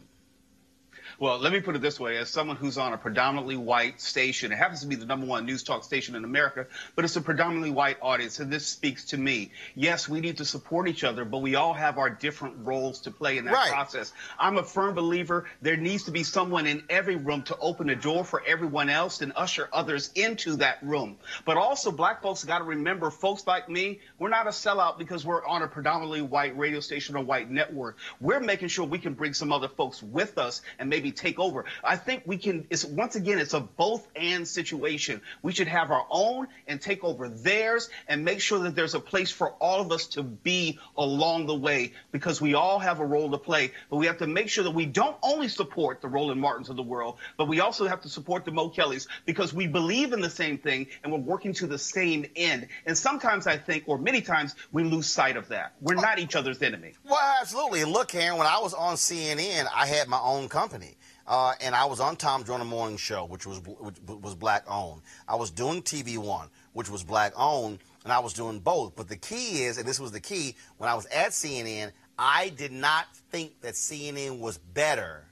[1.19, 2.15] Well, let me put it this way.
[2.15, 5.45] As someone who's on a predominantly white station, it happens to be the number one
[5.45, 6.65] news talk station in America,
[6.95, 9.51] but it's a predominantly white audience, and this speaks to me.
[9.75, 13.11] Yes, we need to support each other, but we all have our different roles to
[13.11, 13.69] play in that Right.
[13.69, 14.13] process.
[14.39, 17.97] I'm a firm believer there needs to be someone in every room to open the
[17.97, 21.17] door for everyone else and usher others into that room.
[21.43, 25.25] But also, black folks got to remember, folks like me, we're not a sellout because
[25.25, 27.97] we're on a predominantly white radio station or white network.
[28.21, 31.39] We're making sure we can bring some other folks with us and maybe me take
[31.39, 31.65] over.
[31.83, 32.65] I think we can.
[32.69, 35.21] It's once again, it's a both and situation.
[35.41, 38.99] We should have our own and take over theirs, and make sure that there's a
[38.99, 43.05] place for all of us to be along the way because we all have a
[43.05, 43.71] role to play.
[43.89, 46.75] But we have to make sure that we don't only support the Roland Martins of
[46.75, 50.21] the world, but we also have to support the Mo Kellys because we believe in
[50.21, 52.67] the same thing and we're working to the same end.
[52.85, 55.73] And sometimes I think, or many times, we lose sight of that.
[55.81, 56.93] We're not each other's enemy.
[57.03, 57.85] Well, absolutely.
[57.85, 60.95] Look, Karen, when I was on CNN, I had my own company.
[61.29, 65.03] Uh, and I was on Tom Joyner Morning Show, which was which was black owned.
[65.27, 68.95] I was doing TV One, which was black owned, and I was doing both.
[68.95, 72.49] But the key is, and this was the key, when I was at CNN, I
[72.49, 75.23] did not think that CNN was better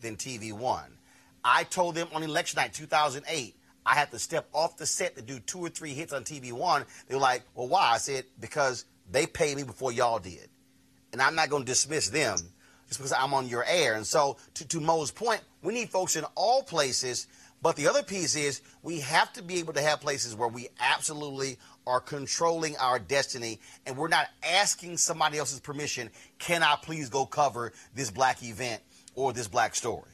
[0.00, 0.96] than TV One.
[1.44, 3.54] I told them on election night 2008,
[3.84, 6.52] I had to step off the set to do two or three hits on TV
[6.52, 6.86] One.
[7.06, 10.48] They were like, "Well, why?" I said, "Because they paid me before y'all did."
[11.14, 12.36] and I'm not going to dismiss them
[12.96, 13.94] just because I'm on your air.
[13.94, 17.26] And so, to, to Mo's point, we need folks in all places.
[17.62, 20.68] But the other piece is we have to be able to have places where we
[20.80, 26.10] absolutely are controlling our destiny and we're not asking somebody else's permission.
[26.38, 28.82] Can I please go cover this black event
[29.14, 30.10] or this black story?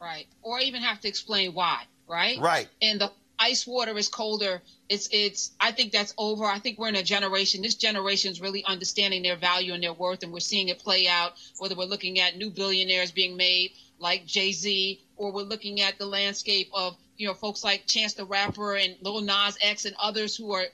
[0.00, 0.26] right?
[0.42, 2.38] Or even have to explain why, right?
[2.40, 2.68] Right.
[2.82, 4.62] And the ice water is colder.
[4.88, 5.52] It's it's.
[5.58, 6.44] I think that's over.
[6.44, 7.62] I think we're in a generation.
[7.62, 11.08] This generation is really understanding their value and their worth, and we're seeing it play
[11.08, 11.32] out.
[11.58, 15.98] Whether we're looking at new billionaires being made like Jay Z, or we're looking at
[15.98, 19.96] the landscape of you know folks like Chance the Rapper and Lil Nas X and
[20.00, 20.66] others who are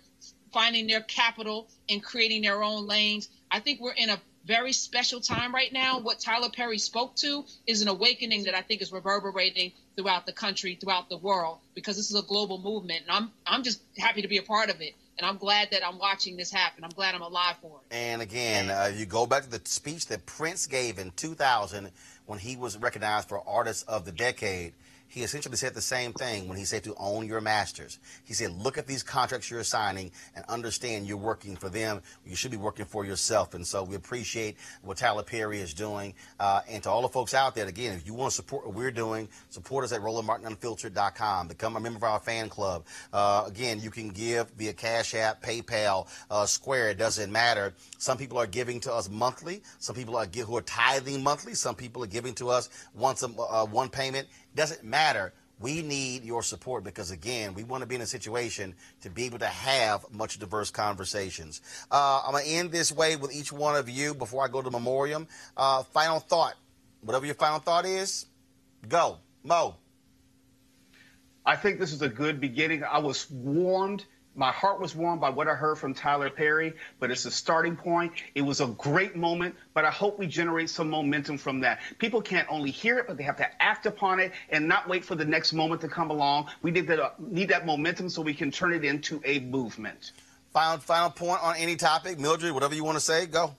[0.53, 3.29] finding their capital and creating their own lanes.
[3.51, 5.99] I think we're in a very special time right now.
[5.99, 10.33] What Tyler Perry spoke to is an awakening that I think is reverberating throughout the
[10.33, 13.03] country, throughout the world, because this is a global movement.
[13.03, 14.95] And I'm I'm just happy to be a part of it.
[15.19, 16.85] And I'm glad that I'm watching this happen.
[16.85, 17.95] I'm glad I'm alive for it.
[17.95, 21.91] And again, uh, you go back to the speech that Prince gave in 2000
[22.27, 24.75] when he was recognized for Artist of the Decade.
[25.09, 27.99] He essentially said the same thing when he said to own your masters.
[28.25, 32.03] He said, look at these contracts you're signing and understand you're working for them.
[32.25, 33.55] You should be working for yourself.
[33.55, 36.15] And so we appreciate what Tyler Perry is doing.
[36.39, 38.75] Uh, and to all the folks out there, again, if you want to support what
[38.75, 41.49] we're doing, support us at RolandMartinUnfiltered.com.
[41.49, 42.85] Become a member of our fan club.
[43.13, 46.91] Uh, again, you can give via Cash App, PayPal, uh, Square.
[46.91, 47.75] It doesn't matter.
[47.99, 49.63] Some people are giving to us monthly.
[49.79, 51.55] Some people are give, who are tithing monthly.
[51.55, 54.29] Some people are giving to us once a, uh, one payment.
[54.57, 55.35] Doesn't matter.
[55.61, 59.25] We need your support because, again, we want to be in a situation to be
[59.25, 61.61] able to have much diverse conversations.
[61.91, 64.63] Uh, I'm going to end this way with each one of you before I go
[64.63, 65.29] to memoriam.
[65.57, 66.55] Uh, final thought.
[67.03, 68.27] Whatever your final thought is,
[68.89, 69.19] go.
[69.45, 69.77] Mo.
[71.45, 72.83] I think this is a good beginning.
[72.83, 74.05] I was warmed.
[74.37, 77.75] My heart was warmed by what I heard from Tyler Perry, but it's a starting
[77.75, 78.13] point.
[78.35, 81.81] It was a great moment, but I hope we generate some momentum from that.
[81.99, 85.07] People can't only hear it, but they have to act upon it and not wait
[85.07, 86.49] for the next moment to come along.
[86.61, 90.13] We need that, need that momentum so we can turn it into a movement.
[90.53, 92.19] Final, final point on any topic.
[92.19, 93.55] Mildred, whatever you want to say, go.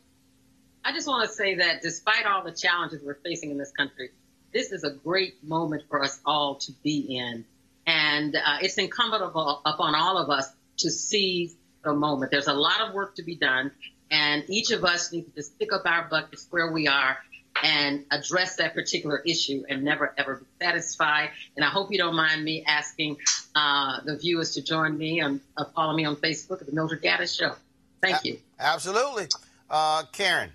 [0.86, 4.12] I just want to say that despite all the challenges we're facing in this country,
[4.54, 7.45] this is a great moment for us all to be in.
[7.88, 12.32] And uh, it's incumbent upon upon all of us to seize the moment.
[12.32, 13.72] There's a lot of work to be done,
[14.12, 17.18] and each of us needs to stick up our buckets where we are
[17.64, 21.30] and address that particular issue and never ever be satisfied.
[21.56, 23.18] And I hope you don't mind me asking
[23.56, 27.02] uh, the viewers to join me and uh, follow me on Facebook at the Mildred
[27.02, 27.56] Gaddis Show.
[28.02, 28.40] Thank you.
[28.60, 29.28] Absolutely.
[29.70, 30.52] Uh, Karen.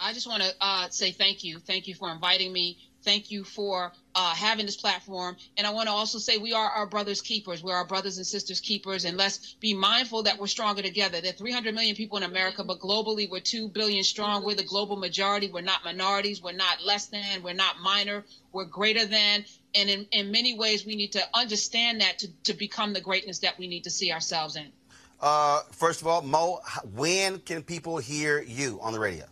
[0.00, 1.58] I just want to uh, say thank you.
[1.58, 2.78] Thank you for inviting me.
[3.08, 5.34] Thank you for uh, having this platform.
[5.56, 7.62] And I want to also say we are our brothers' keepers.
[7.62, 9.06] We're our brothers and sisters' keepers.
[9.06, 11.22] And let's be mindful that we're stronger together.
[11.22, 14.44] There are 300 million people in America, but globally we're 2 billion strong.
[14.44, 15.50] We're the global majority.
[15.50, 16.42] We're not minorities.
[16.42, 17.42] We're not less than.
[17.42, 18.26] We're not minor.
[18.52, 19.46] We're greater than.
[19.74, 23.38] And in, in many ways, we need to understand that to, to become the greatness
[23.38, 24.70] that we need to see ourselves in.
[25.18, 26.60] Uh, first of all, Mo,
[26.94, 29.24] when can people hear you on the radio?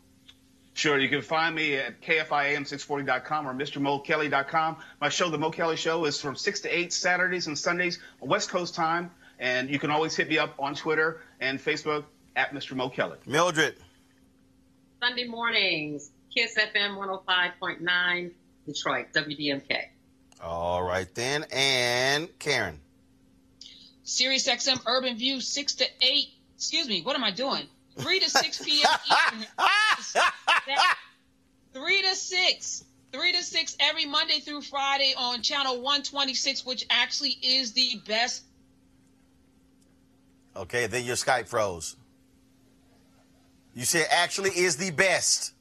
[0.77, 4.77] Sure, you can find me at KFIAM640.com or MrMoKelly.com.
[5.01, 8.29] My show, The Mo Kelly Show, is from 6 to 8 Saturdays and Sundays on
[8.29, 9.11] West Coast time.
[9.39, 12.05] And you can always hit me up on Twitter and Facebook
[12.37, 12.77] at Mr.
[12.77, 13.17] Mo Kelly.
[13.25, 13.77] Mildred.
[15.01, 18.31] Sunday mornings, Kiss FM 105.9,
[18.67, 19.79] Detroit, WDMK.
[20.43, 21.47] All right, then.
[21.53, 22.81] And Karen.
[24.03, 26.29] Sirius XM Urban View, 6 to 8.
[26.55, 27.67] Excuse me, what am I doing?
[27.99, 28.91] 3 to 6 p.m.
[29.99, 30.23] Eastern.
[30.67, 30.99] That-
[31.73, 32.85] 3 to 6.
[33.13, 38.45] 3 to 6 every Monday through Friday on channel 126, which actually is the best.
[40.55, 41.97] Okay, then your Skype froze.
[43.75, 45.53] You said actually is the best.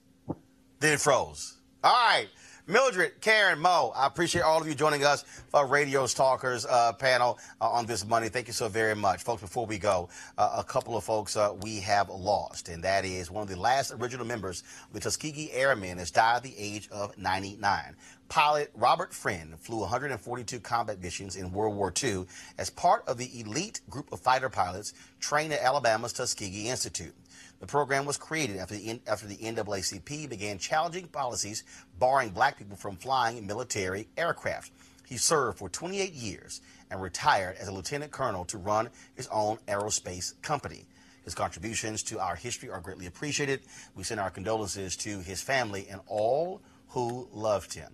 [0.80, 1.58] Then froze.
[1.84, 2.28] All right.
[2.68, 7.38] Mildred, Karen, Mo, I appreciate all of you joining us for Radio's Talkers uh, panel
[7.62, 8.28] uh, on this Monday.
[8.28, 9.22] Thank you so very much.
[9.22, 10.10] Folks, before we go,
[10.40, 13.60] uh, a couple of folks uh, we have lost, and that is one of the
[13.60, 17.96] last original members of the Tuskegee Airmen has died at the age of 99.
[18.30, 22.26] Pilot Robert Friend flew 142 combat missions in World War II
[22.58, 27.14] as part of the elite group of fighter pilots trained at Alabama's Tuskegee Institute.
[27.60, 31.64] The program was created after the, after the NAACP began challenging policies
[31.98, 34.72] barring black people from flying military aircraft.
[35.06, 36.62] He served for 28 years
[36.92, 40.86] and retired as a lieutenant colonel to run his own aerospace company.
[41.24, 43.62] His contributions to our history are greatly appreciated.
[43.96, 47.92] We send our condolences to his family and all who loved him.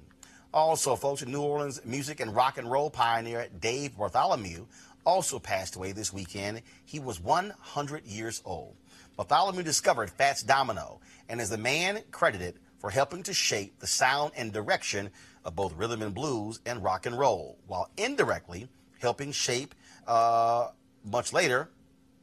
[0.54, 4.66] Also, folks, in New Orleans music and rock and roll pioneer Dave Bartholomew
[5.06, 6.62] also passed away this weekend.
[6.84, 8.76] He was 100 years old.
[9.22, 11.00] Bartholomew discovered Fats Domino
[11.30, 15.12] and is the man credited for helping to shape the sound and direction
[15.46, 18.68] of both rhythm and blues and rock and roll, while indirectly
[19.00, 19.76] helping shape,
[20.08, 20.70] uh,
[21.06, 21.70] much later,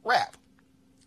[0.03, 0.35] rap.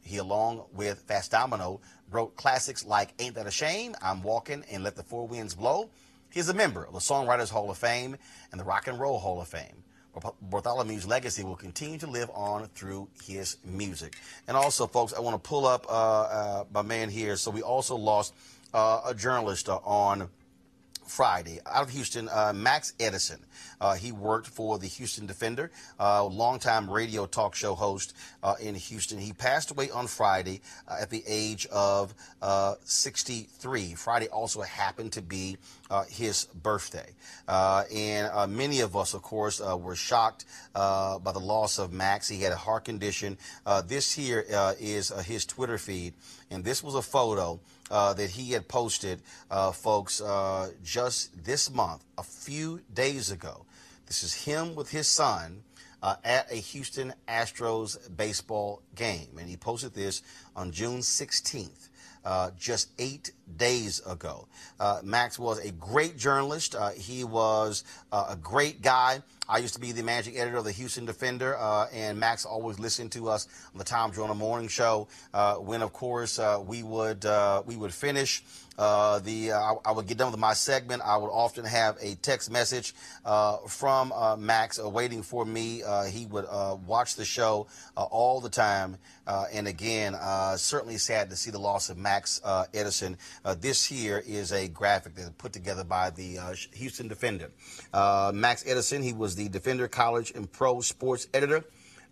[0.01, 4.83] He, along with Fats Domino, wrote classics like Ain't That a Shame, I'm Walking, and
[4.83, 5.91] Let the Four Winds Blow.
[6.31, 8.17] He is a member of the Songwriters Hall of Fame
[8.51, 9.82] and the Rock and Roll Hall of Fame.
[10.51, 14.17] Bartholomew's legacy will continue to live on through his music.
[14.47, 17.37] And also, folks, I want to pull up uh, uh, my man here.
[17.37, 18.35] So we also lost
[18.75, 20.29] uh, a journalist uh, on
[21.13, 23.39] Friday out of Houston, uh, Max Edison.
[23.83, 25.71] Uh, he worked for the Houston Defender,
[26.01, 29.19] uh, longtime radio talk show host uh, in Houston.
[29.19, 33.95] He passed away on Friday uh, at the age of uh, 63.
[33.95, 35.59] Friday also happened to be
[36.09, 37.11] his birthday.
[37.47, 42.27] and many of us, of course, were shocked by the loss of Max.
[42.27, 43.37] He had a heart condition.
[43.85, 44.47] this here
[44.81, 46.15] is his Twitter feed,
[46.51, 47.61] and this was a photo.
[47.93, 49.21] Uh, that he had posted,
[49.51, 53.67] uh, folks, uh, just this month, a few days ago.
[54.07, 55.63] This is him with his son
[56.03, 59.37] uh, at a Houston Astros baseball game.
[59.39, 60.23] And he posted this
[60.57, 61.89] on June 16th.
[62.25, 64.47] Uh, just eight days ago.
[64.79, 66.77] Uh, Max was a great journalist.
[66.77, 67.83] Uh, he was
[68.13, 69.21] uh, a great guy.
[69.49, 72.79] I used to be the managing editor of the Houston Defender, uh, and Max always
[72.79, 75.09] listened to us on the Tom Joyner Morning Show.
[75.35, 77.25] Uh, when, of course, we would
[77.67, 78.45] we would finish
[78.83, 81.03] uh, the uh, I, I, would get done with my segment.
[81.05, 82.95] I would often have a text message
[83.25, 85.85] uh, from uh, Max uh, waiting for me.
[85.85, 88.99] Uh, he would uh, watch the show all the time.
[89.27, 90.17] and again,
[90.57, 92.41] certainly sad to see the loss of Max
[92.75, 93.17] Edison.
[93.61, 96.39] this here is a graphic that put together by the
[96.73, 97.51] Houston Defender.
[97.95, 101.65] Max Edison, he was the Defender College and Pro Sports editor.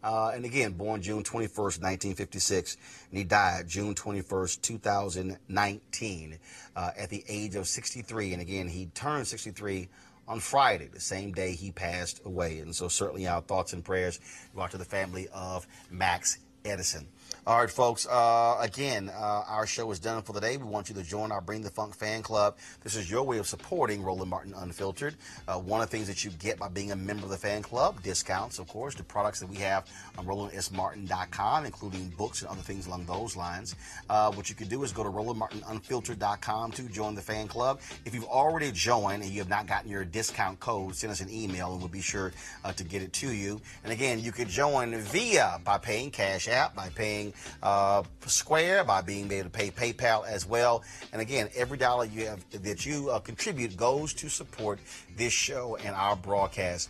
[0.03, 2.77] Uh, and again, born June 21st, 1956,
[3.11, 6.39] and he died June 21st, 2019,
[6.77, 8.33] uh, at the age of 63.
[8.33, 9.89] And again, he turned 63
[10.27, 12.61] on Friday, the same day he passed away.
[12.61, 14.21] And so, certainly, our thoughts and prayers
[14.55, 17.09] go out to the family of Max Edison.
[17.47, 18.07] All right, folks.
[18.07, 20.59] Uh, again, uh, our show is done for the day.
[20.59, 22.59] We want you to join our Bring the Funk fan club.
[22.83, 25.15] This is your way of supporting Roland Martin Unfiltered.
[25.49, 27.63] Uh, one of the things that you get by being a member of the fan
[27.63, 29.87] club, discounts, of course, the products that we have
[30.19, 33.75] on RolandSMartin.com, including books and other things along those lines.
[34.11, 37.81] Uh, what you can do is go to RolandMartinUnfiltered.com to join the fan club.
[38.05, 41.31] If you've already joined and you have not gotten your discount code, send us an
[41.31, 42.33] email and we'll be sure
[42.67, 43.63] uh, to get it to you.
[43.83, 47.31] And again, you can join via by paying Cash App, by paying
[47.63, 50.83] uh, Square, by being able to pay PayPal as well.
[51.13, 54.79] And again, every dollar you have that you uh, contribute goes to support
[55.17, 56.89] this show and our broadcast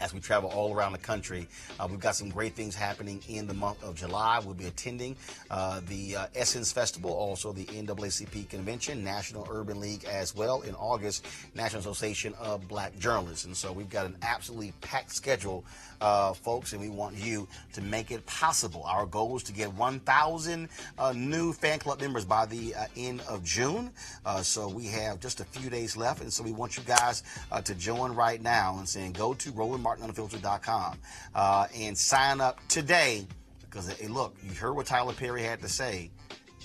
[0.00, 1.46] as we travel all around the country.
[1.78, 4.40] Uh, we've got some great things happening in the month of July.
[4.44, 5.16] We'll be attending
[5.50, 10.74] uh, the uh, Essence Festival, also the NAACP Convention, National Urban League as well in
[10.74, 13.44] August, National Association of Black Journalists.
[13.44, 15.64] And so we've got an absolutely packed schedule
[16.00, 18.82] uh, folks, and we want you to make it possible.
[18.84, 20.68] Our goal is to get 1,000
[20.98, 23.90] uh, new fan club members by the uh, end of June.
[24.24, 27.22] Uh, so we have just a few days left, and so we want you guys
[27.52, 30.98] uh, to join right now and saying go to RolandMartinUnfiltered.com
[31.34, 33.26] uh, and sign up today.
[33.60, 36.10] Because hey, look, you heard what Tyler Perry had to say.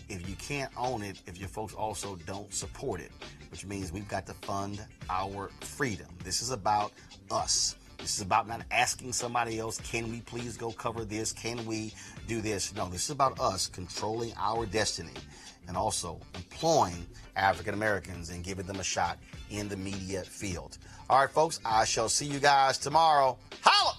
[0.10, 3.12] If you can't own it, if your folks also don't support it,
[3.52, 6.08] which means we've got to fund our freedom.
[6.24, 6.94] This is about
[7.32, 7.76] us.
[8.00, 11.34] This is about not asking somebody else, can we please go cover this?
[11.34, 11.94] Can we
[12.28, 12.74] do this?
[12.74, 15.14] No, this is about us controlling our destiny
[15.68, 17.06] and also employing
[17.36, 19.20] African Americans and giving them a shot
[19.52, 20.78] in the media field.
[21.10, 23.38] All right, folks, I shall see you guys tomorrow.
[23.62, 23.99] Holla!